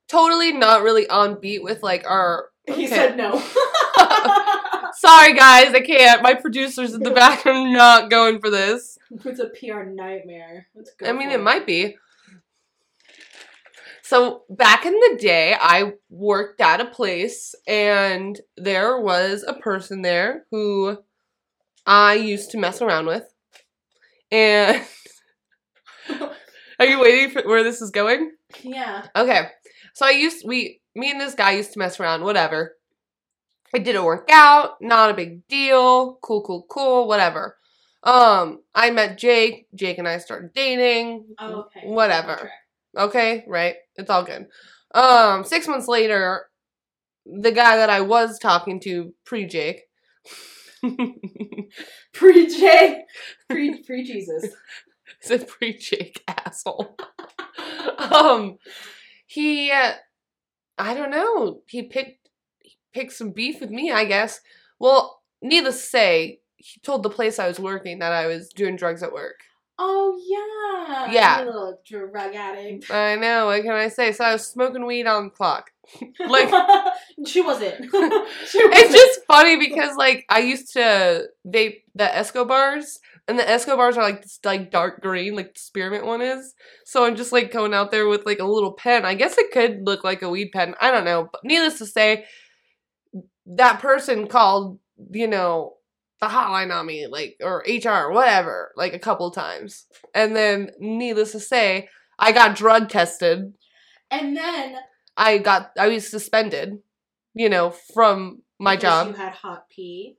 [0.09, 2.47] totally not really on beat with like our.
[2.67, 3.39] He said no.
[4.95, 6.23] Sorry, guys, I can't.
[6.23, 8.99] My producers in the back are not going for this.
[9.25, 10.69] it's a PR nightmare.
[10.75, 11.09] Let's go.
[11.09, 11.97] I mean, it might be.
[14.11, 20.03] So back in the day, I worked at a place and there was a person
[20.03, 20.99] there who
[21.87, 23.23] I used to mess around with.
[24.33, 24.83] And
[26.81, 28.33] are you waiting for where this is going?
[28.65, 29.07] Yeah.
[29.15, 29.47] Okay.
[29.95, 32.75] So I used we me and this guy used to mess around, whatever.
[33.73, 36.19] It didn't work out, not a big deal.
[36.21, 37.59] Cool, cool, cool, whatever.
[38.03, 39.69] Um, I met Jake.
[39.73, 41.27] Jake and I started dating.
[41.39, 41.83] Oh, okay.
[41.85, 42.51] Whatever.
[42.97, 43.77] Okay, right?
[43.97, 44.47] It's all good.
[44.95, 46.47] Um, six months later,
[47.25, 49.83] the guy that I was talking to pre Jake.
[52.13, 52.99] pre Jake.
[53.49, 54.49] Pre pre Jesus.
[55.23, 56.97] It's a pre Jake asshole.
[57.99, 58.57] um,
[59.27, 59.93] he, uh,
[60.79, 61.61] I don't know.
[61.67, 62.29] He picked
[62.63, 64.41] he picked some beef with me, I guess.
[64.79, 68.77] Well, needless to say, he told the place I was working that I was doing
[68.77, 69.41] drugs at work.
[69.83, 71.11] Oh yeah.
[71.11, 71.41] Yeah.
[71.41, 72.91] You little drug addict.
[72.91, 73.47] I know.
[73.47, 74.13] What can I say?
[74.13, 75.71] So I was smoking weed on the clock.
[76.29, 76.53] Like
[77.27, 77.77] she wasn't.
[78.47, 78.93] she it's wasn't.
[78.93, 84.23] just funny because like I used to vape the Escobars, and the Escobars are like
[84.23, 86.55] this like dark green, like the spearmint one is.
[86.85, 89.05] So I'm just like going out there with like a little pen.
[89.05, 90.75] I guess it could look like a weed pen.
[90.81, 91.29] I don't know.
[91.33, 92.27] But needless to say,
[93.47, 94.79] that person called,
[95.11, 95.75] you know,
[96.21, 99.87] the hotline on me, like or HR, whatever, like a couple times.
[100.15, 103.55] And then needless to say, I got drug tested.
[104.11, 104.77] and then
[105.17, 106.79] I got I was suspended,
[107.35, 109.09] you know, from my job.
[109.09, 110.17] You had hot pee.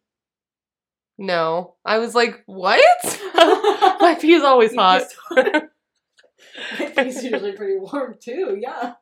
[1.18, 1.76] No.
[1.86, 2.82] I was like, what?
[4.02, 5.04] My pee is always hot.
[5.36, 5.70] My
[6.98, 8.58] pee's usually pretty warm too.
[8.60, 8.94] Yeah.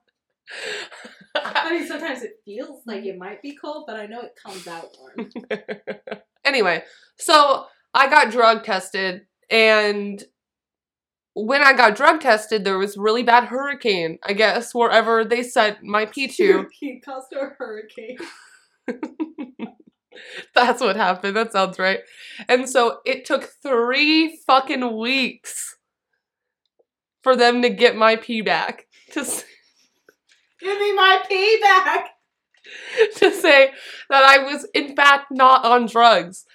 [1.35, 4.67] I mean, sometimes it feels like it might be cold, but I know it comes
[4.67, 5.29] out warm.
[6.43, 6.83] Anyway,
[7.17, 10.23] so I got drug tested, and
[11.33, 15.83] when I got drug tested, there was really bad hurricane, I guess, wherever they sent
[15.83, 16.67] my pee to.
[16.71, 18.17] He caused a hurricane.
[20.55, 21.35] That's what happened.
[21.37, 21.99] That sounds right.
[22.47, 25.77] And so it took three fucking weeks
[27.23, 28.85] for them to get my pee back.
[29.13, 29.21] To,
[30.59, 32.11] Give me my pee back.
[33.17, 33.71] to say
[34.09, 36.45] that I was in fact not on drugs.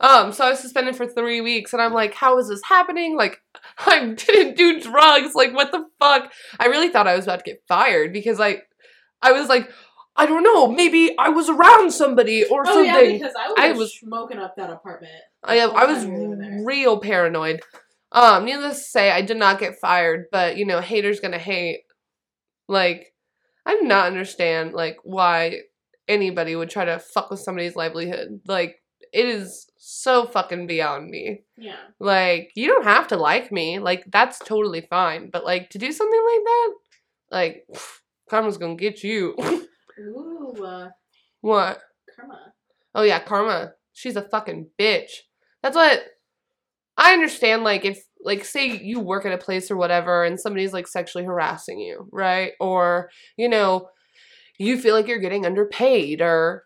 [0.00, 3.16] Um, so I was suspended for three weeks, and I'm like, how is this happening?
[3.16, 3.40] Like,
[3.86, 5.34] I didn't do drugs.
[5.36, 6.32] Like, what the fuck?
[6.58, 8.62] I really thought I was about to get fired because I,
[9.22, 9.70] I was like,
[10.16, 12.84] I don't know, maybe I was around somebody or Oh something.
[13.12, 15.12] yeah, because I was, I was- smoking up that apartment.
[15.44, 16.64] I I was time you were living there.
[16.64, 17.60] real paranoid.
[18.10, 21.82] Um, needless to say, I did not get fired, but you know, haters gonna hate.
[22.68, 23.11] Like,
[23.66, 25.60] I do not understand like why
[26.08, 28.40] anybody would try to fuck with somebody's livelihood.
[28.46, 28.76] Like,
[29.12, 31.42] it is so fucking beyond me.
[31.56, 31.76] Yeah.
[32.00, 33.78] Like, you don't have to like me.
[33.78, 35.30] Like, that's totally fine.
[35.30, 36.72] But like to do something like that,
[37.30, 37.66] like,
[38.30, 39.36] karma's gonna get you.
[39.98, 40.88] Ooh, uh,
[41.40, 41.80] what?
[42.16, 42.52] karma.
[42.94, 43.72] Oh yeah, Karma.
[43.92, 45.10] She's a fucking bitch.
[45.62, 46.02] That's what
[46.96, 47.64] I understand.
[47.64, 51.24] Like if like say you work at a place or whatever, and somebody's like sexually
[51.24, 52.52] harassing you, right?
[52.60, 53.88] Or you know,
[54.58, 56.64] you feel like you're getting underpaid, or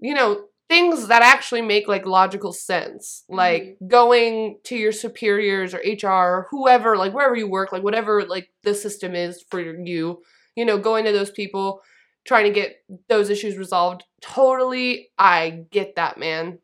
[0.00, 3.86] you know things that actually make like logical sense like mm-hmm.
[3.86, 8.48] going to your superiors or hr or whoever like wherever you work like whatever like
[8.64, 10.20] the system is for you
[10.56, 11.80] you know going to those people
[12.26, 12.76] trying to get
[13.08, 14.04] those issues resolved.
[14.20, 16.58] Totally, I get that, man.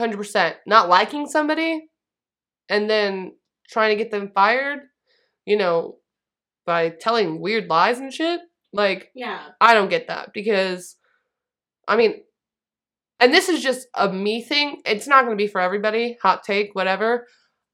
[0.00, 0.54] 100%.
[0.66, 1.88] Not liking somebody
[2.68, 3.32] and then
[3.68, 4.80] trying to get them fired,
[5.44, 5.96] you know,
[6.66, 8.40] by telling weird lies and shit.
[8.72, 9.40] Like, Yeah.
[9.60, 10.96] I don't get that because,
[11.86, 12.22] I mean,
[13.20, 14.80] and this is just a me thing.
[14.84, 16.18] It's not going to be for everybody.
[16.22, 17.26] Hot take, whatever.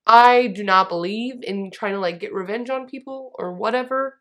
[0.07, 4.20] I do not believe in trying to like get revenge on people or whatever.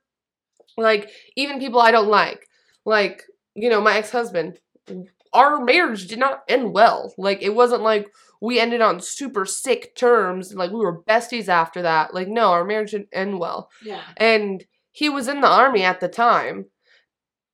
[0.78, 2.48] Like, even people I don't like.
[2.86, 3.24] Like,
[3.56, 4.60] you know, my ex husband.
[5.34, 7.14] Our marriage did not end well.
[7.18, 8.08] Like, it wasn't like
[8.48, 10.54] we ended on super sick terms.
[10.54, 12.14] Like, we were besties after that.
[12.14, 14.02] Like, no, our marriage didn't end well Yeah.
[14.18, 16.66] and he was in the army at the time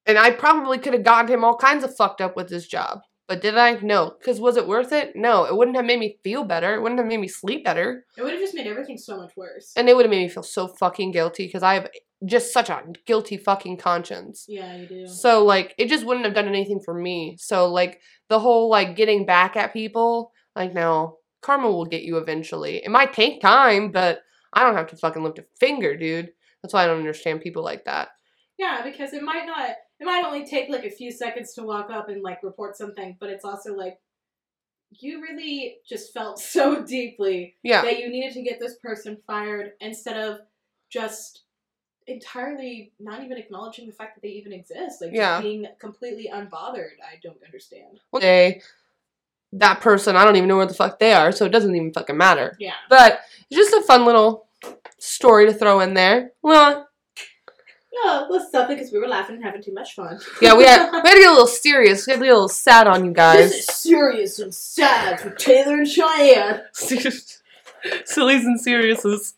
[0.06, 3.00] and i probably could have gotten him all kinds of fucked up with his job
[3.30, 6.18] but did i no because was it worth it no it wouldn't have made me
[6.24, 8.98] feel better it wouldn't have made me sleep better It would have just made everything
[8.98, 9.72] so much worse.
[9.78, 11.88] and it would have made me feel so fucking guilty because i have
[12.26, 15.08] just such a guilty fucking conscience yeah, you do.
[15.08, 18.96] so like it just wouldn't have done anything for me so like the whole like
[18.98, 23.91] getting back at people like no karma will get you eventually it might take time
[23.91, 24.22] but
[24.54, 26.30] i don't have to fucking lift a finger dude
[26.62, 28.10] that's why i don't understand people like that
[28.58, 29.70] Yeah, because it might not.
[30.02, 33.16] It might only take like a few seconds to walk up and like report something,
[33.20, 34.00] but it's also like
[34.91, 39.74] you really just felt so deeply yeah that you needed to get this person fired
[39.80, 40.39] instead of
[40.89, 41.43] just
[42.08, 45.02] entirely not even acknowledging the fact that they even exist.
[45.02, 45.41] Like, just Yeah.
[45.41, 46.97] being completely unbothered.
[47.02, 48.00] I don't understand.
[48.10, 48.62] One day,
[49.54, 51.91] that person, I don't even know where the fuck they are, so it doesn't even
[51.93, 52.56] fucking matter.
[52.60, 52.74] Yeah.
[52.89, 53.20] But
[53.50, 54.47] it's just a fun little
[55.00, 56.32] story to throw in there.
[56.41, 56.88] Well,
[58.04, 60.20] No, it was something because we were laughing and having too much fun.
[60.41, 62.06] yeah, we had, we had to get a little serious.
[62.06, 63.50] We had to get a little sad on you guys.
[63.52, 66.62] This is serious and sad for Taylor and Cheyenne.
[66.74, 69.34] Sillies and seriouses.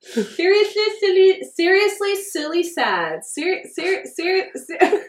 [0.00, 3.24] Seriously, silly, seriously, silly, sad.
[3.24, 5.04] Ser, ser, ser, ser-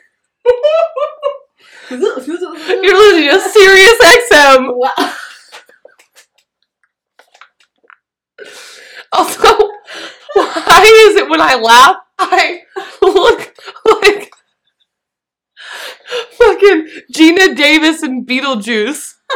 [1.90, 4.76] You're listening to Sirius XM.
[4.76, 5.14] Wow.
[9.14, 9.42] Also,
[10.34, 12.62] why is it when I laugh, I
[13.02, 13.54] look
[13.86, 14.32] like
[16.32, 19.16] fucking Geena Davis and Beetlejuice?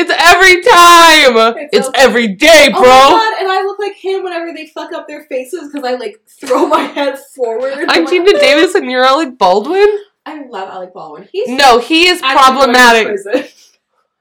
[0.00, 1.56] It's every time.
[1.64, 2.88] It's It's, so- every day, Oh bro.
[2.88, 5.94] my god, and I look like him whenever they fuck up their faces because I
[5.96, 7.72] like throw my head forward.
[7.88, 9.88] I'm Geena Davis and you're Alec Baldwin?
[10.24, 11.28] I love Alec Baldwin.
[11.32, 12.78] He's No, he is actually going to
[13.24, 13.54] problematic.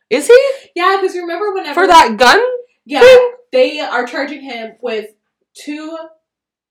[0.09, 0.51] Is he?
[0.75, 2.39] Yeah, because remember whenever For that gun?
[2.85, 3.31] Yeah, thing?
[3.51, 5.11] they are charging him with
[5.53, 5.97] two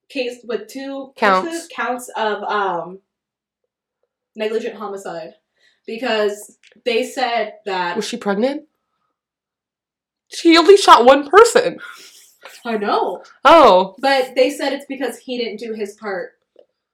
[0.08, 1.48] case with two Counts.
[1.50, 3.00] cases- counts of um
[4.34, 5.34] negligent homicide
[5.86, 8.62] because they said that Was she pregnant?
[10.28, 11.78] She only shot one person.
[12.64, 13.94] I know, Oh.
[13.98, 16.32] but they said it's because he didn't do his part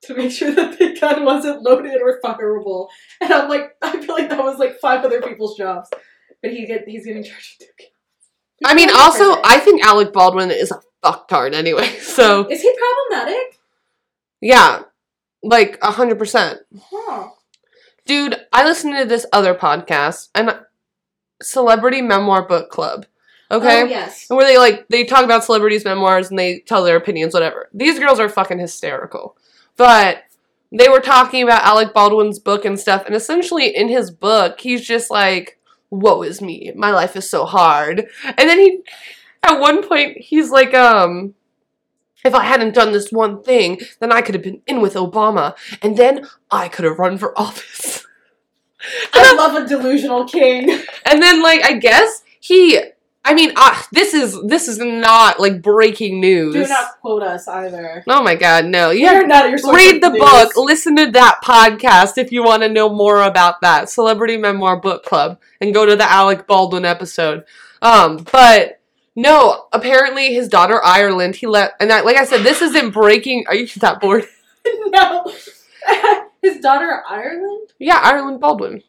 [0.02, 2.88] to make sure that the gun wasn't loaded or fireable.
[3.20, 5.88] And I'm like, I feel like that was like five other people's jobs,
[6.42, 7.86] but he get he's getting charged with two.
[8.64, 9.40] I mean, also.
[9.44, 11.88] I think Alec Baldwin is a fucktard anyway.
[12.00, 12.72] So, is he
[13.10, 13.58] problematic?
[14.40, 14.82] yeah.
[15.44, 16.58] Like, 100%.
[16.90, 17.28] Huh.
[18.06, 20.56] Dude, I listened to this other podcast, and
[21.42, 23.06] Celebrity Memoir Book Club.
[23.52, 23.82] Okay?
[23.82, 24.26] Oh yes.
[24.28, 27.68] And where they like they talk about celebrities' memoirs and they tell their opinions, whatever.
[27.72, 29.36] These girls are fucking hysterical.
[29.76, 30.24] But
[30.70, 34.84] they were talking about Alec Baldwin's book and stuff, and essentially in his book, he's
[34.84, 35.58] just like,
[35.90, 36.72] Woe is me.
[36.74, 38.06] My life is so hard.
[38.24, 38.80] And then he
[39.42, 41.34] at one point he's like, um,
[42.24, 45.56] if I hadn't done this one thing, then I could have been in with Obama,
[45.82, 48.06] and then I could have run for office.
[49.12, 50.82] I love a delusional king.
[51.04, 52.80] And then, like, I guess he.
[53.24, 56.54] I mean, uh, this is this is not like breaking news.
[56.54, 58.02] Do not quote us either.
[58.08, 58.90] Oh my god, no!
[58.90, 60.18] You You're not your read the news.
[60.18, 64.80] book, listen to that podcast if you want to know more about that Celebrity Memoir
[64.80, 67.44] Book Club, and go to the Alec Baldwin episode.
[67.80, 68.80] Um, but
[69.14, 73.44] no, apparently his daughter Ireland, he let, and I, like I said, this isn't breaking.
[73.46, 74.24] Are you that bored?
[74.86, 75.32] no.
[76.42, 77.68] His daughter Ireland?
[77.78, 78.82] Yeah, Ireland Baldwin.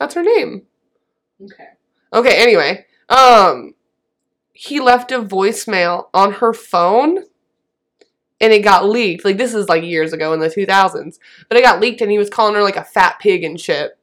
[0.00, 0.62] That's her name.
[1.40, 1.68] Okay.
[2.12, 2.84] Okay, anyway.
[3.08, 3.74] Um
[4.56, 7.24] he left a voicemail on her phone
[8.40, 9.24] and it got leaked.
[9.24, 11.18] Like this is like years ago in the 2000s.
[11.48, 13.98] But it got leaked and he was calling her like a fat pig and shit.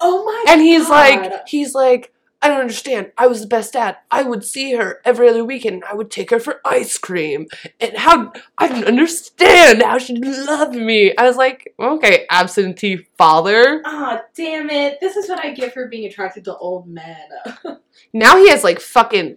[0.00, 0.90] Oh my And he's God.
[0.90, 3.10] like he's like I don't understand.
[3.16, 3.96] I was the best dad.
[4.10, 5.82] I would see her every other weekend.
[5.90, 7.46] I would take her for ice cream.
[7.80, 11.16] And how I don't understand how she'd love me.
[11.16, 13.80] I was like, okay, absentee father.
[13.86, 15.00] Ah, damn it.
[15.00, 17.16] This is what I get for being attracted to old men.
[18.14, 19.36] Now he has like fucking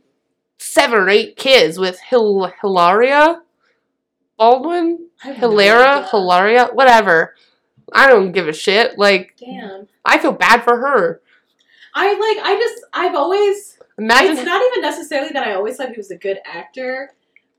[0.60, 3.42] seven or eight kids with Hil- Hilaria
[4.38, 7.36] Baldwin, no Hilaria, whatever.
[7.92, 8.98] I don't give a shit.
[8.98, 9.88] Like Damn.
[10.06, 11.22] I feel bad for her.
[11.96, 15.90] I like I just I've always Imagine it's not even necessarily that I always thought
[15.90, 17.12] he was a good actor,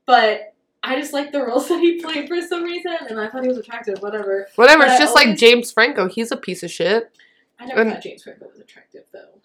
[0.05, 3.41] but I just like the roles that he played for some reason and I thought
[3.41, 4.47] he was attractive, whatever.
[4.55, 4.79] whatever.
[4.83, 6.07] but It's I just like James Franco.
[6.07, 7.11] He's a piece of shit.
[7.59, 9.38] I never And- thought James Franco was attractive though.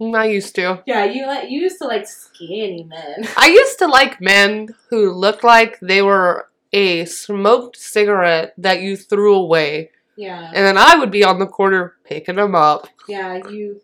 [0.00, 0.82] Mm, I used to.
[0.86, 3.26] Yeah, you like you used to like skinny men.
[3.36, 8.96] I used to like men who looked like they were a smoked cigarette that you
[8.96, 10.46] threw away, Yeah.
[10.54, 12.88] and then I would be on the corner picking them up.
[13.08, 13.80] Yeah, you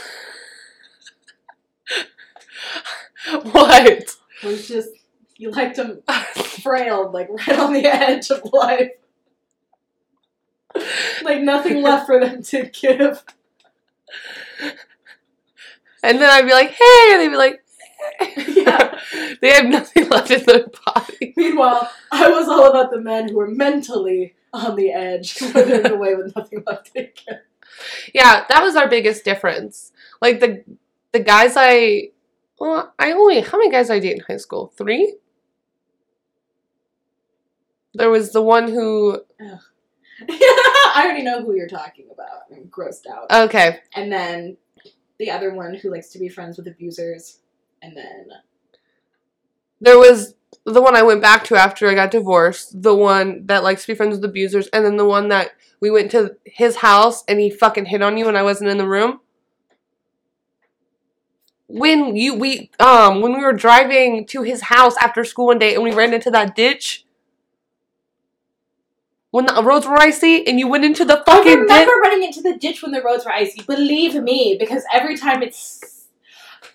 [3.53, 4.11] What?
[4.45, 4.91] was just
[5.37, 6.03] you liked them
[6.63, 8.91] frail, like right on the edge of life.
[11.23, 13.25] Like nothing left for them to give.
[16.07, 17.61] And then I'd be like, hey, and they'd be like,
[18.49, 18.99] Yeah.
[19.41, 21.35] they have nothing left in their body.
[21.37, 26.35] Meanwhile, I was all about the men who were mentally on the edge, away with
[26.35, 27.39] nothing left to give.
[28.15, 29.93] Yeah, that was our biggest difference.
[30.23, 30.65] Like the
[31.13, 32.11] the guys I
[32.59, 34.73] well, I only how many guys I date in high school?
[34.77, 35.17] Three?
[37.95, 39.21] There was the one who
[40.29, 42.43] I already know who you're talking about.
[42.51, 43.31] I'm grossed out.
[43.49, 43.81] okay.
[43.95, 44.57] And then
[45.19, 47.41] the other one who likes to be friends with abusers,
[47.83, 48.29] and then
[49.81, 53.63] There was the one I went back to after I got divorced, the one that
[53.63, 56.77] likes to be friends with abusers, and then the one that we went to his
[56.77, 59.21] house and he fucking hit on you when I wasn't in the room.
[61.69, 65.75] When you we um when we were driving to his house after school one day
[65.75, 67.06] and we ran into that ditch.
[69.37, 71.71] When the roads were icy and you went into the fucking ditch.
[71.71, 73.61] I remember running into the ditch when the roads were icy.
[73.65, 76.07] Believe me, because every time it's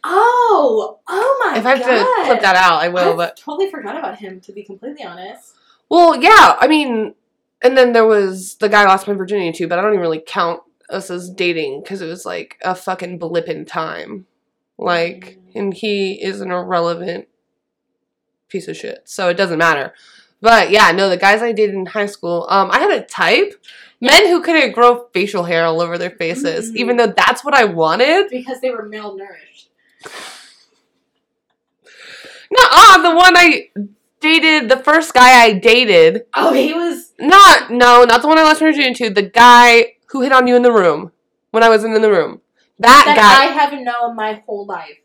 [0.04, 1.58] oh oh my god.
[1.58, 3.14] If I have god, to clip that out, I will.
[3.14, 4.40] I But totally forgot about him.
[4.42, 5.56] To be completely honest,
[5.90, 7.16] Well, yeah, I mean,
[7.64, 10.02] and then there was the guy I lost my virginity to, but I don't even
[10.02, 14.28] really count us as dating because it was like a fucking blip in time.
[14.78, 15.56] Like, mm.
[15.56, 17.28] and he is an irrelevant
[18.50, 19.96] piece of shit, so it doesn't matter.
[20.42, 23.54] But yeah, no, the guys I dated in high school, um, I had a type.
[24.04, 26.76] Men who couldn't grow facial hair all over their faces, Mhm.
[26.78, 28.30] even though that's what I wanted.
[28.32, 29.68] because they were malnourished.
[32.52, 33.70] Nuh-uh, the one I
[34.20, 37.14] dated, the first guy I dated, Oh, he was.
[37.20, 39.14] Not no, not the one I lost my virginity to.
[39.14, 41.12] The guy who hit on you in the room
[41.52, 42.42] when I wasn't in the room.
[42.80, 43.44] That, That guy.
[43.44, 44.98] I haven't known my whole life.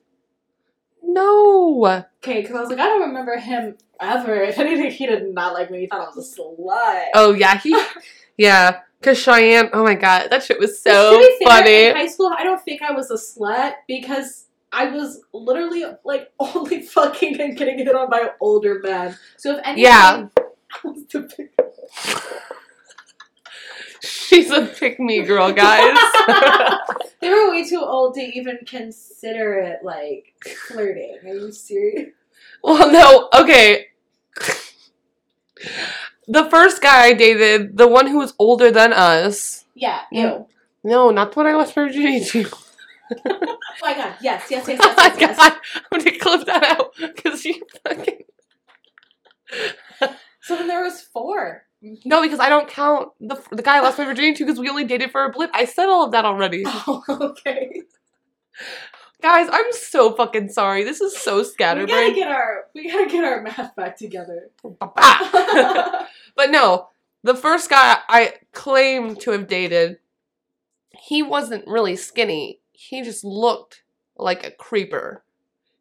[1.03, 1.85] no.
[2.23, 4.43] Okay, because I was like, I don't remember him ever.
[4.43, 5.81] If anything, he did not like me.
[5.81, 7.05] He thought I was a slut.
[7.15, 7.81] Oh yeah, he.
[8.37, 9.71] yeah, cause Cheyenne.
[9.73, 11.85] Oh my god, that shit was so to be fair, funny.
[11.87, 16.33] In high school, I don't think I was a slut because I was literally like
[16.41, 19.17] only fucking and getting hit on by older men.
[19.37, 20.29] So if anything, Yeah.
[20.39, 21.51] I was the big-
[24.03, 25.97] She's a pick me girl, guys.
[27.21, 30.35] they were way too old to even consider it like
[30.69, 31.19] flirting.
[31.25, 32.11] Are you serious?
[32.67, 33.87] Well, no, okay.
[36.29, 39.65] The first guy I dated, the one who was older than us.
[39.75, 40.01] Yeah.
[40.11, 40.47] Ew.
[40.85, 42.51] No, not the one I lost my virginity to.
[43.27, 44.17] Oh my god.
[44.21, 44.51] Yes.
[44.51, 44.67] Yes.
[44.67, 44.81] Yes.
[44.83, 44.97] Oh Yes.
[44.97, 45.21] my Yes.
[45.21, 45.39] yes.
[45.39, 45.61] Oh god,
[45.93, 48.23] I'm gonna clip that out because you fucking.
[50.41, 51.63] So then there was four.
[52.05, 54.69] No, because I don't count the the guy I lost my virginity to because we
[54.69, 55.51] only dated for a blip.
[55.55, 56.65] I said all of that already.
[56.67, 57.83] Oh, okay.
[59.27, 60.85] Guys, I'm so fucking sorry.
[60.85, 61.89] This is so scattered.
[61.89, 64.51] We gotta get our we gotta get our math back together.
[66.37, 66.91] But no,
[67.25, 69.99] the first guy I claim to have dated,
[70.91, 72.61] he wasn't really skinny.
[72.71, 73.83] He just looked
[74.17, 75.25] like a creeper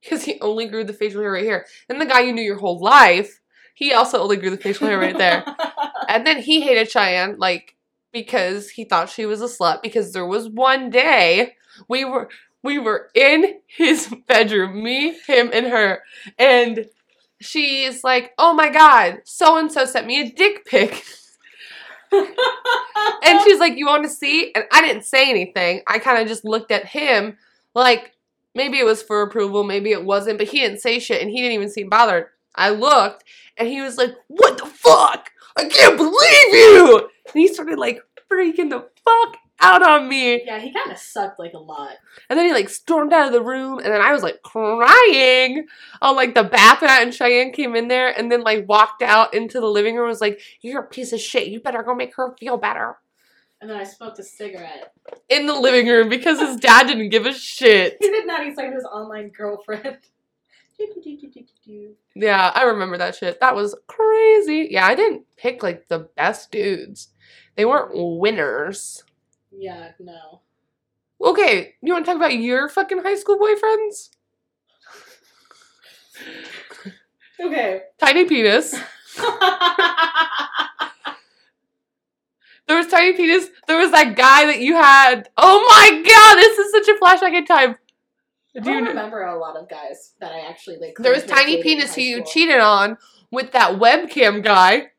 [0.01, 1.67] because he only grew the facial hair right here.
[1.87, 3.41] And the guy you knew your whole life,
[3.75, 5.45] he also only grew the facial hair right there.
[6.07, 7.75] And then he hated Cheyenne, like,
[8.11, 9.81] because he thought she was a slut.
[9.81, 11.55] Because there was one day
[11.87, 12.29] we were
[12.65, 16.01] we were in his bedroom, me, him, and her,
[16.37, 16.89] and
[17.39, 21.03] she's like, "Oh my god, so and so sent me a dick pic,"
[22.11, 25.81] and she's like, "You want to see?" And I didn't say anything.
[25.87, 27.37] I kind of just looked at him,
[27.73, 28.13] like
[28.55, 31.37] maybe it was for approval, maybe it wasn't, but he didn't say shit, and he
[31.37, 32.27] didn't even seem bothered.
[32.55, 33.23] I looked,
[33.57, 35.29] and he was like, "What the fuck?
[35.55, 40.43] I can't believe you!" And he started like freaking the fuck out on me.
[40.45, 41.93] yeah, he kind of sucked like a lot.
[42.29, 45.65] And then he like stormed out of the room, and then I was like crying
[46.01, 46.91] on like the bathroom.
[46.91, 50.05] And Cheyenne came in there, and then like walked out into the living room.
[50.05, 51.47] and Was like, "You're a piece of shit.
[51.47, 52.97] You better go make her feel better."
[53.61, 54.93] And then I smoked a cigarette.
[55.29, 57.97] In the living room because his dad didn't give a shit.
[58.01, 58.45] He did not.
[58.45, 59.97] He's like his online girlfriend.
[62.15, 63.39] Yeah, I remember that shit.
[63.39, 64.67] That was crazy.
[64.71, 67.13] Yeah, I didn't pick like the best dudes.
[67.55, 69.04] They weren't winners.
[69.57, 70.41] Yeah, no.
[71.21, 74.09] Okay, you want to talk about your fucking high school boyfriends?
[77.39, 77.81] Okay.
[77.99, 78.75] Tiny penis.
[82.67, 83.47] There was tiny penis.
[83.67, 85.29] There was that guy that you had.
[85.37, 87.75] Oh my god, this is such a flashback in time.
[88.55, 90.95] I Do you don't remember a lot of guys that I actually like.
[90.97, 92.97] There was claimed to have tiny penis who you cheated on
[93.31, 94.91] with that webcam guy.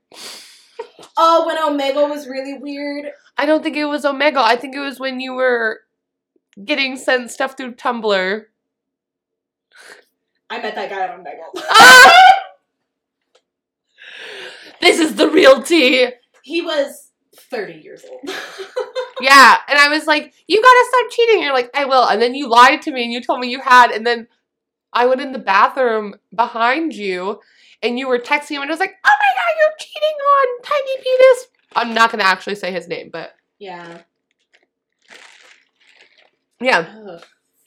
[1.16, 3.06] Oh, when Omegle was really weird.
[3.38, 4.38] I don't think it was Omegle.
[4.38, 5.80] I think it was when you were
[6.64, 8.44] getting sent stuff through Tumblr.
[10.50, 11.62] I met that guy on Omegle.
[11.70, 12.22] Ah!
[14.80, 16.08] this is the real tea.
[16.42, 18.30] he was thirty years old.
[19.18, 22.34] Yeah, and I was like, "You gotta stop cheating." You're like, "I will," and then
[22.34, 24.28] you lied to me and you told me you had, and then
[24.92, 27.40] I went in the bathroom behind you,
[27.82, 30.62] and you were texting him, and I was like, "Oh my god, you're cheating on
[30.62, 31.46] Tiny Penis."
[31.76, 34.02] I'm not gonna actually say his name, but yeah.
[36.60, 37.22] yeah, Ugh,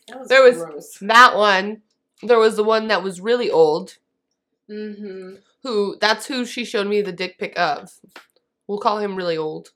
[0.08, 0.98] that was There was- gross.
[1.02, 1.82] that one.
[2.22, 3.98] There was the one that was really old.
[4.70, 5.36] Mm-hmm.
[5.64, 5.96] Who?
[6.02, 7.92] That's who she showed me the dick pic of.
[8.68, 9.70] We'll call him really old.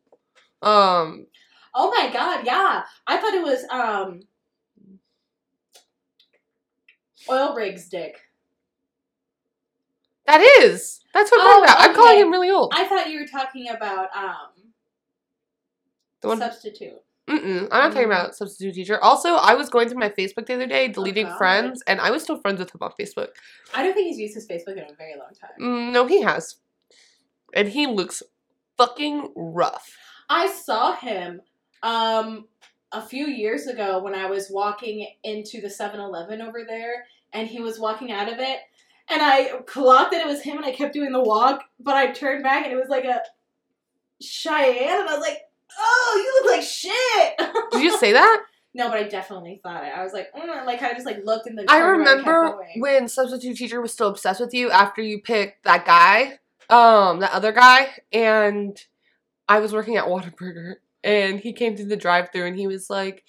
[0.61, 1.27] Um,
[1.73, 2.84] Oh my god, yeah.
[3.07, 4.21] I thought it was um
[7.29, 8.19] Oil rigs dick.
[10.26, 11.01] That is.
[11.13, 11.80] That's what I'm Oh, talking about.
[11.89, 12.74] I'm calling him really old.
[12.76, 14.71] I thought you were talking about um
[16.21, 16.39] The one.
[16.39, 17.01] substitute.
[17.30, 18.11] Mm-mm, I'm not talking Mm.
[18.11, 19.01] about substitute teacher.
[19.01, 21.38] Also, I was going through my Facebook the other day, deleting God.
[21.38, 23.30] friends, and I was still friends with him on Facebook.
[23.74, 25.51] I don't think he's used his Facebook in a very long time.
[25.59, 26.57] Mm, no, he has,
[27.53, 28.24] and he looks
[28.78, 29.95] fucking rough.
[30.30, 31.41] I saw him
[31.82, 32.47] um
[32.91, 37.59] a few years ago when I was walking into the 7-Eleven over there and he
[37.59, 38.59] was walking out of it
[39.10, 42.12] and I clocked that it was him and I kept doing the walk, but I
[42.12, 43.22] turned back and it was like a
[44.22, 45.39] Cheyenne and I was like,
[45.78, 48.45] "Oh, you look like shit." Did you say that?
[48.76, 49.93] no, but I definitely thought it.
[49.95, 52.26] I was like, mm, like I just like looked in the I turned and kept
[52.26, 56.39] remember when substitute teacher was still obsessed with you after you picked that guy,
[56.70, 58.84] um, that other guy, and
[59.47, 63.24] I was working at Whataburger, and he came through the drive-through, and he was like,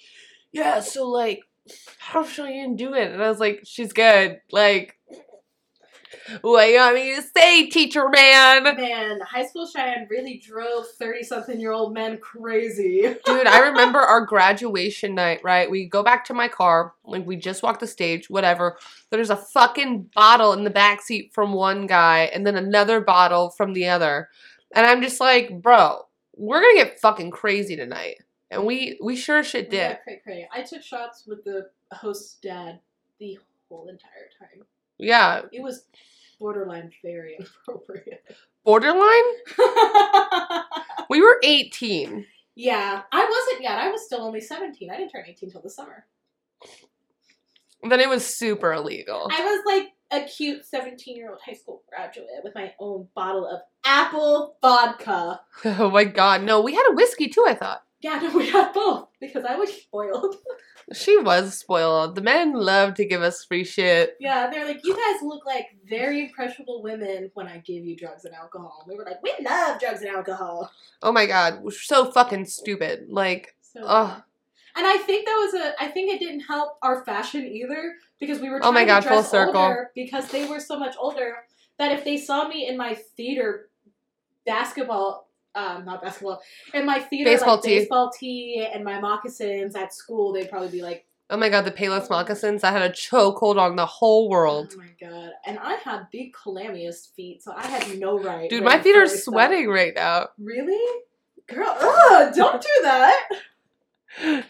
[0.51, 1.41] "Yeah, so like,
[1.99, 4.94] how's Cheyenne doing?" And I was like, "She's good." Like,
[6.41, 8.63] what you want me to say, teacher man?
[8.63, 13.01] Man, high school Cheyenne really drove 30 something year old men crazy.
[13.25, 15.69] Dude, I remember our graduation night, right?
[15.69, 18.77] We go back to my car, like we just walked the stage, whatever.
[19.09, 23.49] There's a fucking bottle in the back seat from one guy and then another bottle
[23.49, 24.29] from the other.
[24.73, 26.01] And I'm just like, bro,
[26.35, 28.17] we're gonna get fucking crazy tonight.
[28.51, 29.77] And we we sure shit did.
[29.77, 30.49] Yeah, cray cray.
[30.53, 32.79] I took shots with the host's dad
[33.19, 33.39] the
[33.69, 34.65] whole entire time.
[34.97, 35.41] Yeah.
[35.51, 35.83] It was
[36.39, 38.23] borderline very inappropriate.
[38.65, 39.23] Borderline?
[41.09, 42.25] We were 18.
[42.55, 43.77] yeah, I wasn't yet.
[43.77, 44.89] I was still only 17.
[44.89, 46.05] I didn't turn 18 till the summer.
[47.87, 49.27] Then it was super illegal.
[49.31, 53.45] I was like a cute 17 year old high school graduate with my own bottle
[53.47, 55.41] of apple vodka.
[55.65, 56.41] Oh my god.
[56.43, 57.83] No, we had a whiskey too, I thought.
[58.01, 60.35] Yeah, no, we had both because I was spoiled.
[60.93, 62.13] She was spoiled.
[62.15, 64.15] The men love to give us free shit.
[64.19, 68.25] Yeah, they're like, you guys look like very impressionable women when I give you drugs
[68.25, 68.83] and alcohol.
[68.83, 70.71] And we were like, we love drugs and alcohol.
[71.01, 73.07] Oh my god, we're so fucking stupid.
[73.09, 74.21] Like, So, ugh.
[74.75, 75.81] and I think that was a.
[75.81, 78.59] I think it didn't help our fashion either because we were.
[78.61, 79.61] Oh my trying God, to full dress circle.
[79.61, 81.37] older because they were so much older
[81.79, 83.69] that if they saw me in my theater
[84.45, 85.24] basketball.
[85.55, 86.41] Um, not basketball.
[86.73, 87.79] and my theater, Baseball like tee.
[87.79, 91.71] baseball tee and my moccasins at school, they'd probably be like, oh my god, the
[91.71, 94.73] Payless moccasins, I had a chokehold on the whole world.
[94.75, 98.49] "Oh my god!" And I had big calamitous feet, so I had no right.
[98.49, 100.27] Dude, my feet are sweating right now.
[100.37, 101.01] Really,
[101.47, 101.73] girl?
[101.79, 103.29] Ugh, don't do that.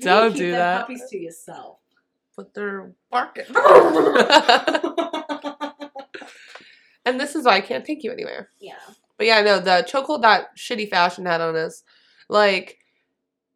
[0.00, 0.80] Don't do that.
[0.80, 1.78] Puppies to yourself.
[2.36, 3.44] But they're barking.
[7.04, 8.48] and this is why I can't take you anywhere.
[8.60, 8.74] yeah.
[9.16, 11.82] But yeah, no, the chokehold that shitty fashion had on us,
[12.28, 12.78] like,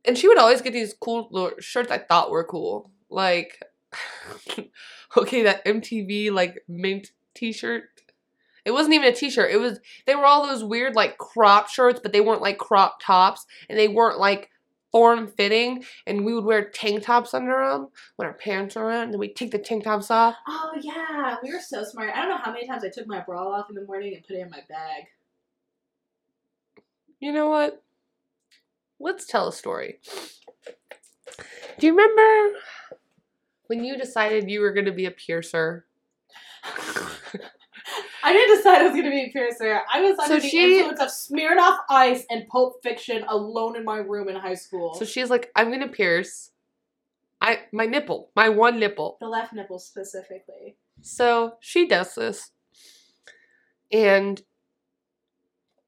[0.05, 3.61] and she would always get these cool shirts I thought were cool, like,
[5.17, 7.85] okay, that MTV like mint T-shirt.
[8.65, 9.51] It wasn't even a T-shirt.
[9.51, 13.01] It was they were all those weird like crop shirts, but they weren't like crop
[13.03, 14.51] tops, and they weren't like
[14.93, 15.85] form fitting.
[16.07, 19.21] And we would wear tank tops under them when our parents were around, and then
[19.21, 20.35] we'd take the tank tops off.
[20.47, 22.11] Oh yeah, we were so smart.
[22.15, 24.27] I don't know how many times I took my bra off in the morning and
[24.27, 25.05] put it in my bag.
[27.21, 27.83] You know what?
[29.01, 30.01] Let's tell a story.
[31.79, 32.59] Do you remember
[33.67, 35.87] when you decided you were going to be a piercer?
[38.25, 39.81] I didn't decide I was gonna be a piercer.
[39.93, 43.85] I was under So the she- influence of Smirnoff Ice and Pulp Fiction alone in
[43.85, 44.95] my room in high school.
[44.95, 46.51] So she's like, I'm going to pierce
[47.41, 49.17] I my nipple, my one nipple.
[49.21, 50.77] the left nipple specifically.
[51.01, 52.51] So she does this.
[53.93, 54.43] And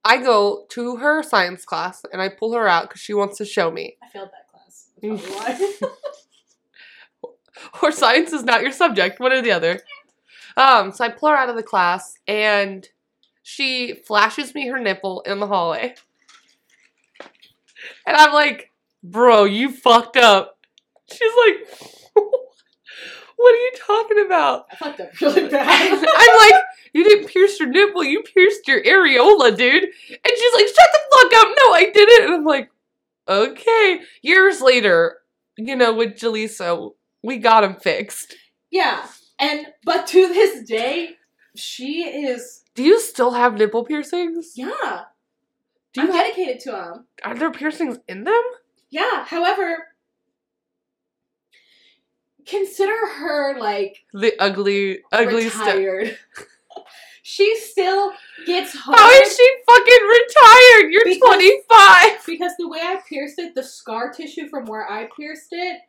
[0.04, 3.44] I go to her science class and I pull her out because she wants to
[3.44, 3.96] show me.
[4.02, 4.88] I failed that class.
[5.02, 5.80] That's
[7.22, 7.30] why.
[7.82, 9.80] or science is not your subject, one or the other.
[10.56, 12.88] Um, so I pull her out of the class and
[13.42, 15.94] she flashes me her nipple in the hallway.
[18.06, 18.70] And I'm like,
[19.02, 20.58] bro, you fucked up.
[21.10, 21.99] She's like,
[23.40, 24.66] what are you talking about?
[24.72, 25.92] I fucked up really bad.
[26.16, 26.62] I'm like,
[26.92, 29.82] you didn't pierce your nipple, you pierced your areola, dude.
[29.84, 29.92] And
[30.36, 31.48] she's like, shut the fuck up.
[31.48, 32.24] No, I didn't.
[32.26, 32.70] And I'm like,
[33.28, 34.00] okay.
[34.22, 35.18] Years later,
[35.56, 36.90] you know, with Jaleesa,
[37.22, 38.34] we got him fixed.
[38.70, 39.06] yeah,
[39.38, 41.16] and but to this day,
[41.56, 44.52] she is Do you still have nipple piercings?
[44.56, 45.02] yeah.
[45.92, 47.06] Do you I'm have, dedicated to them.
[47.24, 48.42] are there piercings in them?
[48.90, 49.24] Yeah.
[49.24, 49.86] However,
[52.46, 55.66] consider her like The ugly, ugly stuff.
[55.74, 56.18] retired.
[57.22, 58.12] she still
[58.46, 60.90] gets hard How is she fucking retired?
[60.92, 62.26] You're Because- 25.
[62.26, 65.80] because the way I pierced it, the scar tissue from where I pierced it,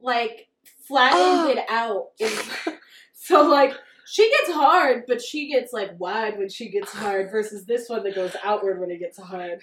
[0.00, 0.48] like
[0.86, 1.50] flattened Oh.
[1.50, 2.78] it out.
[3.24, 3.72] So like
[4.04, 8.02] she gets hard, but she gets like wide when she gets hard versus this one
[8.02, 9.60] that goes outward when it gets hard.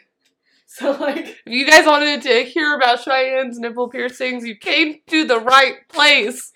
[0.72, 5.26] So like If you guys wanted to hear about Cheyenne's nipple piercings, you came to
[5.26, 6.51] the right place.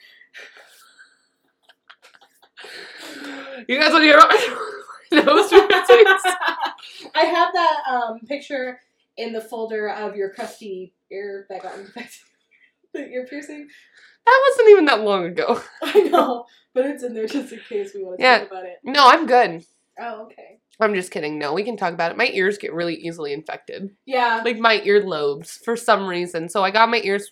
[3.68, 4.56] You guys want to hear about my
[5.24, 6.22] nose piercings?
[7.16, 8.80] I have that um, picture
[9.18, 12.22] in the folder of your crusty ear that got infected.
[12.94, 13.68] The ear piercing.
[14.26, 15.62] That wasn't even that long ago.
[15.82, 16.46] I know,
[16.76, 18.40] but it's in there just in case we want to Yeah.
[18.40, 18.78] talk about it.
[18.84, 19.66] No, I'm good.
[20.00, 20.60] Oh, okay.
[20.80, 21.38] I'm just kidding.
[21.38, 22.18] No, we can talk about it.
[22.18, 23.92] My ears get really easily infected.
[24.06, 24.42] Yeah.
[24.44, 26.50] Like my earlobes for some reason.
[26.50, 27.32] So I got my ears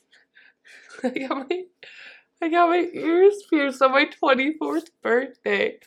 [1.03, 1.63] I got my
[2.41, 5.77] I got my ears pierced on my 24th birthday.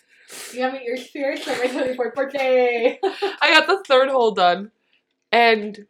[0.52, 2.98] You got me ears pierced on my 24th birthday.
[3.04, 4.70] I got the third hole done.
[5.32, 5.86] And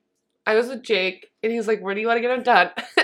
[0.47, 2.71] I was with Jake and he's like, Where do you want to get them done?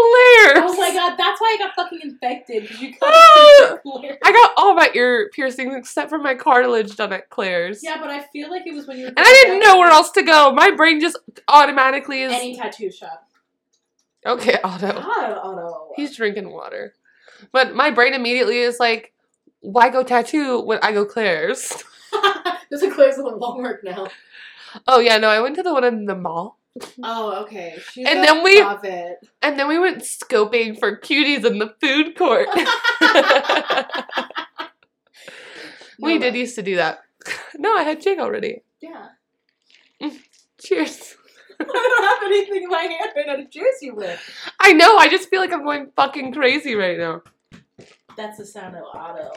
[0.00, 0.96] I was like, Claire.
[0.96, 2.70] oh my god, that's why I got fucking infected.
[2.80, 4.18] you got Claire.
[4.22, 4.28] Ah!
[4.28, 7.82] I got all my ear piercings except for my cartilage done at Claire's.
[7.82, 9.08] Yeah, but I feel like it was when you were.
[9.08, 10.52] And I didn't know where else to go.
[10.52, 13.26] My brain just automatically is Any tattoo shop.
[14.26, 14.92] Okay, Otto.
[14.92, 15.88] God, Otto.
[15.96, 16.94] He's drinking water.
[17.52, 19.12] But my brain immediately is like,
[19.60, 21.72] why go tattoo when I go Claire's?
[22.70, 24.08] There's a Claire's in the Walmart now.
[24.86, 26.58] Oh yeah, no, I went to the one in the mall.
[27.02, 27.78] Oh, okay.
[27.90, 29.18] She's And then we- prophet.
[29.42, 32.48] And then we went scoping for cuties in the food court.
[36.00, 37.00] we No, did used to do that.
[37.58, 38.62] No, I had Jake already.
[38.80, 39.08] Yeah.
[40.00, 40.18] Mm,
[40.60, 41.16] cheers.
[41.60, 44.18] I don't have anything in my hand right now to cheers you with.
[44.60, 47.22] I know, I just feel like I'm going fucking crazy right now.
[48.16, 49.30] That's the sound of Otto.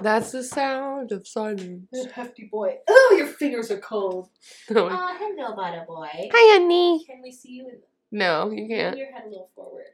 [0.00, 1.86] That's the sound of silence.
[2.14, 2.78] Hefty boy.
[2.88, 4.30] Oh, your fingers are cold.
[4.70, 4.86] No.
[4.88, 6.08] Uh, hello, Otto boy.
[6.32, 7.04] Hi, honey.
[7.06, 7.78] Can we see you in
[8.10, 8.96] No, you can't.
[8.96, 9.84] your head a little forward.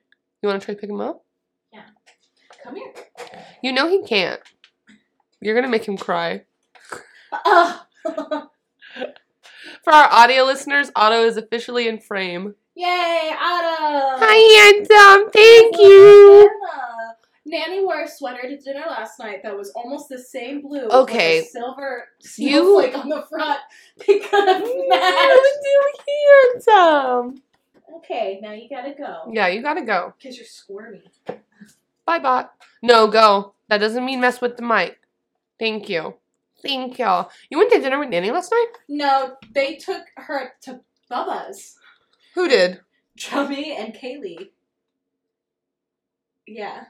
[0.42, 1.24] You want to try to pick him up?
[1.72, 1.82] Yeah.
[2.62, 2.92] Come here.
[3.62, 4.40] You know he can't.
[5.40, 6.44] You're gonna make him cry.
[7.32, 7.78] Uh,
[9.84, 12.54] For our audio listeners, Otto is officially in frame.
[12.76, 14.24] Yay, Otto!
[14.24, 15.30] Hi, handsome.
[15.32, 16.48] Thank you.
[16.48, 16.97] Anna.
[17.48, 20.86] Nanny wore a sweater to dinner last night that was almost the same blue.
[20.88, 21.40] Okay.
[21.40, 22.28] With silver You-
[22.62, 23.60] snowflake on the front.
[24.06, 26.68] They could have You matched.
[26.68, 27.42] handsome.
[27.96, 29.30] Okay, now you gotta go.
[29.32, 30.14] Yeah, you gotta go.
[30.18, 31.02] Because you're squirmy.
[32.06, 32.54] Bye, bot.
[32.82, 33.54] No, go.
[33.68, 34.98] That doesn't mean mess with the mic.
[35.58, 36.14] Thank you.
[36.62, 37.30] Thank y'all.
[37.50, 38.66] You went to dinner with Nanny last night?
[38.88, 40.80] No, they took her to
[41.10, 41.76] Bubba's.
[42.34, 42.80] Who did?
[43.16, 44.50] Chubby and Kaylee.
[46.46, 46.84] Yeah.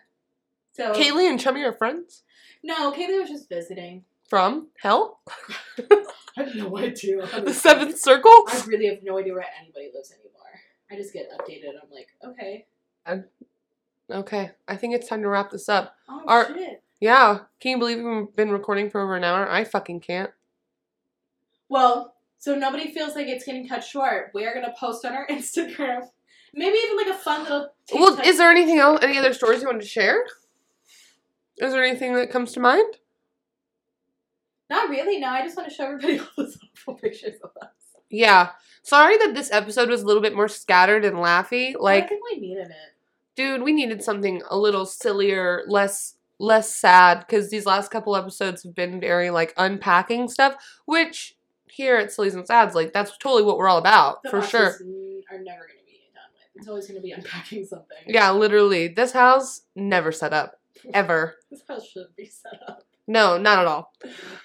[0.78, 2.22] So Kaylee and Chummy are friends?
[2.62, 4.04] No, Kaylee was just visiting.
[4.28, 5.20] From hell?
[5.78, 7.26] I have no idea.
[7.40, 8.30] The seventh circle?
[8.48, 10.60] I really have no idea where anybody lives anymore.
[10.90, 11.70] I just get updated.
[11.82, 12.66] I'm like, okay.
[14.10, 15.96] Okay, I think it's time to wrap this up.
[16.08, 16.82] Oh Our- shit.
[17.00, 19.48] Yeah, can you believe we've been recording for over an hour?
[19.48, 20.30] I fucking can't.
[21.68, 24.30] Well, so nobody feels like it's getting cut short.
[24.34, 26.08] We are gonna post on our Instagram.
[26.54, 27.68] Maybe even like a fun little.
[27.92, 29.00] Well, is there anything else?
[29.02, 30.24] Any other stories you wanted to share?
[31.60, 32.94] Is there anything that comes to mind?
[34.70, 35.18] not really.
[35.18, 37.70] No, I just want to show everybody all those awful pictures of us.
[38.10, 38.50] Yeah.
[38.82, 41.74] Sorry that this episode was a little bit more scattered and laughy.
[41.78, 42.94] Like I think we needed it.
[43.34, 48.62] dude, we needed something a little sillier, less less sad because these last couple episodes
[48.62, 50.54] have been very like unpacking stuff,
[50.84, 51.34] which
[51.66, 54.66] here at Sillies and Sads, like that's totally what we're all about The for sure.
[55.30, 56.56] Are never gonna be done with.
[56.56, 57.96] It's always gonna be unpacking something.
[58.06, 60.60] Yeah, literally, this house never set up
[60.92, 61.36] ever.
[61.50, 62.84] This house should be set up.
[63.06, 63.92] No, not at all.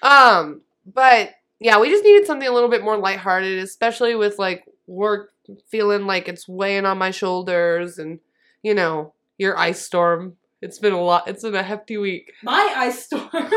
[0.02, 4.64] Um, but yeah, we just needed something a little bit more lighthearted, especially with like
[4.86, 5.32] work
[5.68, 8.20] feeling like it's weighing on my shoulders and
[8.62, 10.36] you know, your ice storm.
[10.62, 11.28] It's been a lot.
[11.28, 12.32] It's been a hefty week.
[12.42, 13.28] My ice storm.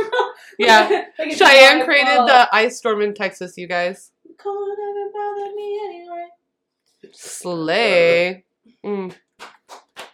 [0.59, 1.03] Yeah.
[1.19, 4.11] Like Cheyenne created the ice storm in Texas, you guys.
[4.39, 4.77] Cold
[5.13, 6.27] bothered me anyway.
[7.11, 8.43] Slay.
[8.83, 9.13] Mm.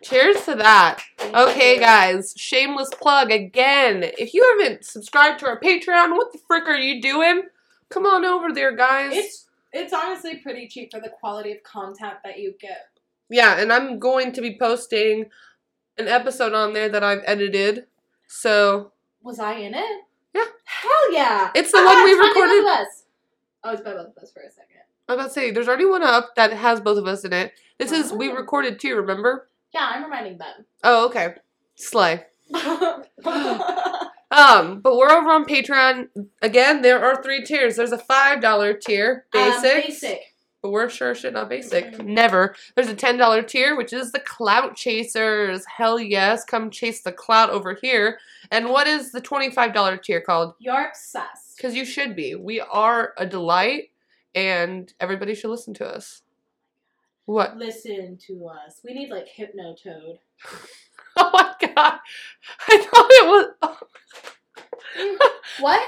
[0.04, 1.02] Cheers to that.
[1.34, 4.04] Okay, guys, shameless plug again.
[4.18, 7.44] If you haven't subscribed to our Patreon, what the frick are you doing?
[7.90, 9.12] Come on over there, guys.
[9.14, 12.90] It's it's honestly pretty cheap for the quality of content that you get.
[13.30, 15.26] Yeah, and I'm going to be posting
[15.98, 17.86] an episode on there that I've edited.
[18.28, 18.92] So,
[19.24, 20.02] Was I in it?
[20.34, 20.44] Yeah.
[20.66, 21.52] Hell yeah!
[21.56, 23.04] It's the Ah, one we recorded- both of us.
[23.64, 24.70] Oh, it's by both of us for a second.
[25.08, 27.54] I'm about to say, there's already one up that has both of us in it.
[27.78, 28.36] This is, we Oh.
[28.36, 29.48] recorded two, remember?
[29.74, 30.66] Yeah, I'm reminding them.
[30.84, 31.36] Oh, okay.
[31.76, 32.24] Slay.
[34.32, 36.08] Um, but we're over on Patreon.
[36.42, 37.76] Again, there are three tiers.
[37.76, 39.86] There's a $5 tier, basic.
[39.86, 40.20] basic.
[40.64, 42.04] but we're sure shit not basic.
[42.04, 42.56] Never.
[42.74, 45.64] There's a ten dollar tier, which is the clout chasers.
[45.66, 48.18] Hell yes, come chase the clout over here.
[48.50, 50.56] And what is the twenty five dollar tier called?
[50.58, 51.56] You're obsessed.
[51.58, 52.34] Because you should be.
[52.34, 53.92] We are a delight,
[54.34, 56.23] and everybody should listen to us.
[57.26, 57.58] What?
[57.58, 58.82] Listen to us.
[58.84, 60.20] We need like Hypnotoad.
[61.16, 62.00] Oh my god!
[62.68, 63.54] I thought it was.
[63.62, 63.78] Oh.
[65.60, 65.88] What?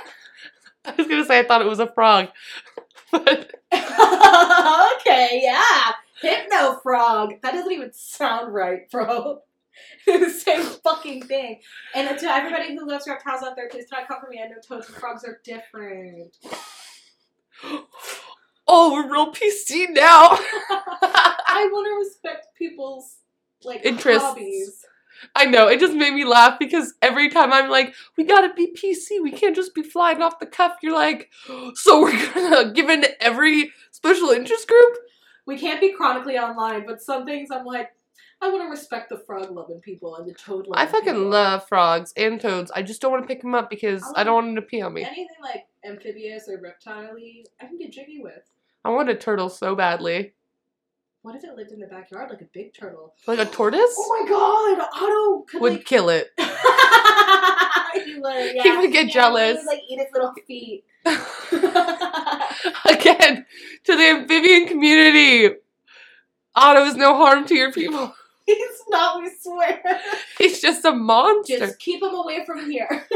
[0.85, 2.27] I was gonna say I thought it was a frog,
[3.11, 5.93] but okay, yeah.
[6.21, 7.41] Hypno Frog.
[7.41, 9.41] That doesn't even sound right, bro.
[10.05, 11.59] It's the same fucking thing.
[11.95, 14.39] And to everybody who loves reptiles out there, please do not come for me.
[14.43, 16.37] I know toads and frogs are different.
[18.87, 20.29] oh, we're real PC now.
[20.39, 23.17] I want to respect people's
[23.63, 24.23] like Interests.
[24.23, 24.85] hobbies.
[25.35, 28.73] I know it just made me laugh because every time I'm like, we gotta be
[28.75, 29.21] PC.
[29.23, 30.73] We can't just be flying off the cuff.
[30.83, 31.31] You're like,
[31.75, 34.97] so we're gonna give in to every special interest group.
[35.45, 37.91] We can't be chronically online, but some things I'm like,
[38.41, 41.29] I want to respect the frog loving people and the toad loving I fucking people.
[41.29, 42.69] love frogs and toads.
[42.71, 44.81] I just don't want to pick them up because I don't want them to pee
[44.81, 45.03] on me.
[45.03, 47.15] anything like amphibious or reptile
[47.61, 48.43] I can get jiggy with.
[48.85, 50.33] I want a turtle so badly,
[51.23, 53.15] What if it lived in the backyard like a big turtle?
[53.25, 56.29] like a tortoise Oh my god, Otto could would like kill it.
[56.37, 56.43] he
[58.19, 58.61] would, yeah.
[58.61, 59.57] He would get Yeah, jealous.
[59.59, 60.83] He would like eat its little feet.
[62.85, 63.45] Again,
[63.85, 65.55] to the amphibian community,
[66.53, 68.13] Otto is no harm to your people.
[68.45, 69.81] He's not, we swear.
[70.37, 71.57] He's just a monster.
[71.57, 73.07] Just keep him away from here.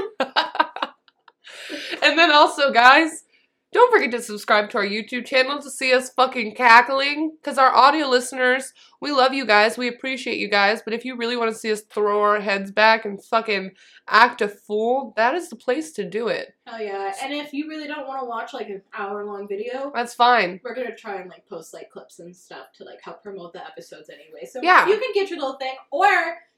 [2.02, 3.26] and then also, guys,
[3.72, 7.34] don't forget to subscribe to our YouTube channel to see us fucking cackling.
[7.40, 9.78] Because our audio listeners, we love you guys.
[9.78, 10.82] We appreciate you guys.
[10.84, 13.72] But if you really want to see us throw our heads back and fucking
[14.08, 16.56] act a fool, that is the place to do it.
[16.66, 17.14] Hell yeah.
[17.22, 20.60] And if you really don't want to watch like an hour long video, That's fine.
[20.64, 23.66] we're gonna try and like post like clips and stuff to like help promote the
[23.66, 24.46] episodes anyway.
[24.50, 24.88] So Yeah.
[24.88, 26.10] you can get your little thing, or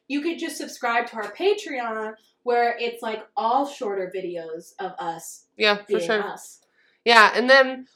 [0.08, 2.14] you could just subscribe to our Patreon
[2.44, 6.24] where it's like all shorter videos of us Yeah, for sure.
[6.24, 6.61] us.
[7.06, 7.88] Yeah, and then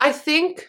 [0.00, 0.68] I think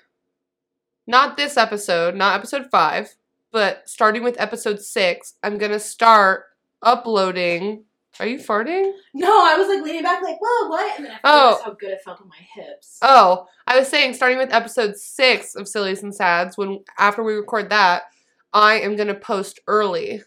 [1.07, 3.15] not this episode, not episode five,
[3.51, 6.45] but starting with episode six, I'm gonna start
[6.81, 7.85] uploading.
[8.19, 8.91] Are you farting?
[9.15, 10.97] No, I was like leaning back, like, whoa, what?
[10.97, 11.61] And then I Oh.
[11.63, 12.99] how good it felt on my hips.
[13.01, 17.33] Oh, I was saying starting with episode six of Sillies and Sads, when after we
[17.33, 18.03] record that,
[18.53, 20.21] I am gonna post early,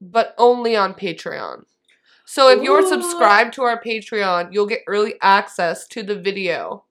[0.00, 1.64] but only on Patreon.
[2.30, 2.88] So if you're Ooh.
[2.88, 6.84] subscribed to our Patreon, you'll get early access to the video.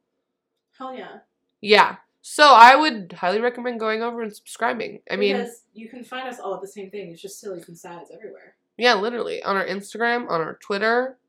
[0.75, 1.19] Hell yeah.
[1.61, 1.97] Yeah.
[2.23, 5.01] So I would highly recommend going over and subscribing.
[5.11, 7.11] I mean, because you can find us all at the same thing.
[7.11, 8.55] It's just sillies and sads everywhere.
[8.77, 11.19] yeah, literally on our Instagram, on our Twitter,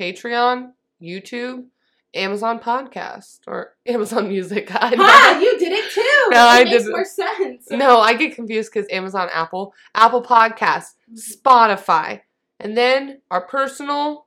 [0.00, 1.66] Patreon, YouTube,
[2.14, 4.70] Amazon Podcast, or Amazon Music.
[4.74, 4.94] I.
[4.98, 6.26] Ah, you did it too.
[6.30, 6.90] No, it I makes didn't.
[6.92, 7.70] more sense.
[7.70, 12.22] No, I get confused because Amazon, Apple, Apple Podcasts, Spotify,
[12.60, 14.26] and then our personal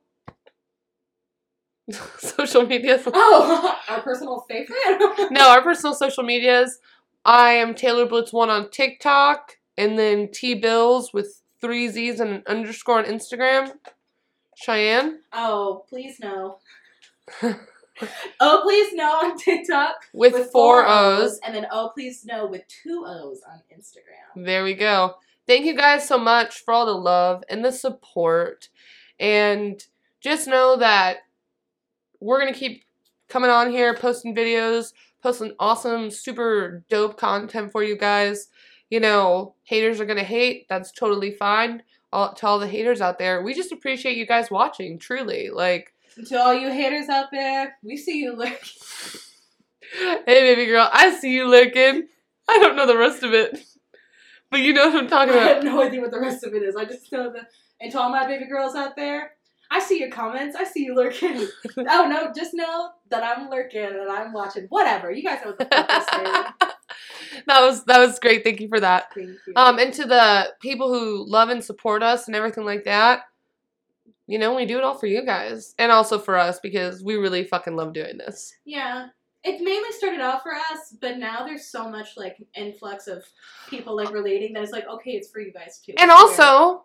[2.18, 3.02] social medias.
[3.12, 5.30] Oh, our personal favorite.
[5.30, 6.78] No, our personal social medias.
[7.24, 12.30] I am Taylor Blitz one on TikTok, and then T Bills with three Z's and
[12.30, 13.72] an underscore on Instagram.
[14.56, 16.58] Cheyenne Oh, please no.
[18.40, 21.38] oh, please no on TikTok with, four O's.
[21.44, 24.44] and then oh, please no with two O's on Instagram.
[24.44, 25.14] There we go.
[25.46, 28.68] Thank you guys so much for all the love and the support.
[29.18, 29.82] And
[30.20, 31.18] just know that
[32.20, 32.84] we're going to keep
[33.28, 34.92] coming on here, posting videos,
[35.22, 38.48] posting awesome, super dope content for you guys.
[38.90, 40.66] You know, haters are going to hate.
[40.68, 41.82] That's totally fine.
[42.12, 45.48] All, to all the haters out there, we just appreciate you guys watching, truly.
[45.50, 45.94] Like,
[46.26, 48.58] to all you haters out there, we see you lurking.
[49.98, 52.06] hey, baby girl, I see you lurking.
[52.48, 53.64] I don't know the rest of it.
[54.52, 55.48] But you know what I'm talking about.
[55.48, 56.76] I have no idea what the rest of it is.
[56.76, 57.48] I just know that.
[57.80, 59.32] And to all my baby girls out there,
[59.70, 60.54] I see your comments.
[60.54, 61.48] I see you lurking.
[61.78, 64.66] oh no, just know that I'm lurking and I'm watching.
[64.68, 65.10] Whatever.
[65.10, 67.42] You guys know what the fuck this is.
[67.46, 68.44] that was that was great.
[68.44, 69.12] Thank you for that.
[69.14, 69.54] Thank you.
[69.56, 73.22] Um, and to the people who love and support us and everything like that,
[74.26, 77.14] you know, we do it all for you guys and also for us because we
[77.14, 78.54] really fucking love doing this.
[78.66, 79.08] Yeah.
[79.44, 83.24] It mainly started out for us, but now there's so much like influx of
[83.68, 85.94] people like relating that it's like, okay, it's for you guys too.
[85.98, 86.84] And also,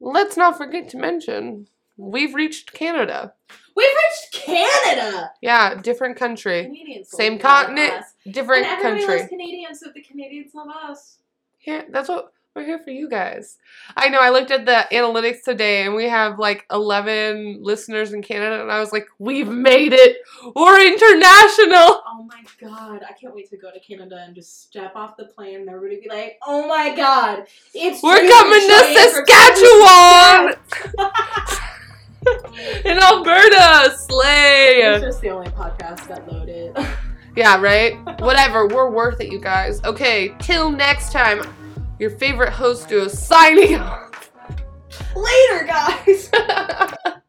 [0.00, 1.66] let's not forget to mention
[1.96, 3.34] we've reached Canada.
[3.76, 5.32] we've reached Canada.
[5.40, 9.18] Yeah, different country, Canadians same continent, different and everybody country.
[9.18, 11.18] loves Canadians, so the Canadians love us.
[11.66, 13.56] Yeah, that's what We're here for you guys.
[13.96, 18.20] I know I looked at the analytics today and we have like 11 listeners in
[18.22, 20.18] Canada and I was like, we've made it.
[20.54, 22.02] We're international.
[22.06, 25.24] Oh my god, I can't wait to go to Canada and just step off the
[25.24, 30.54] plane and everybody be like, "Oh my god, it's We're coming to Saskatchewan.
[32.84, 33.96] in Alberta.
[33.96, 34.82] Slay.
[34.82, 36.76] It's just the only podcast that loaded.
[37.34, 37.96] Yeah, right?
[38.20, 38.66] Whatever.
[38.66, 39.82] We're worth it, you guys.
[39.84, 41.40] Okay, till next time,
[42.02, 44.32] your favorite host duo signing off.
[45.14, 46.30] Later, guys.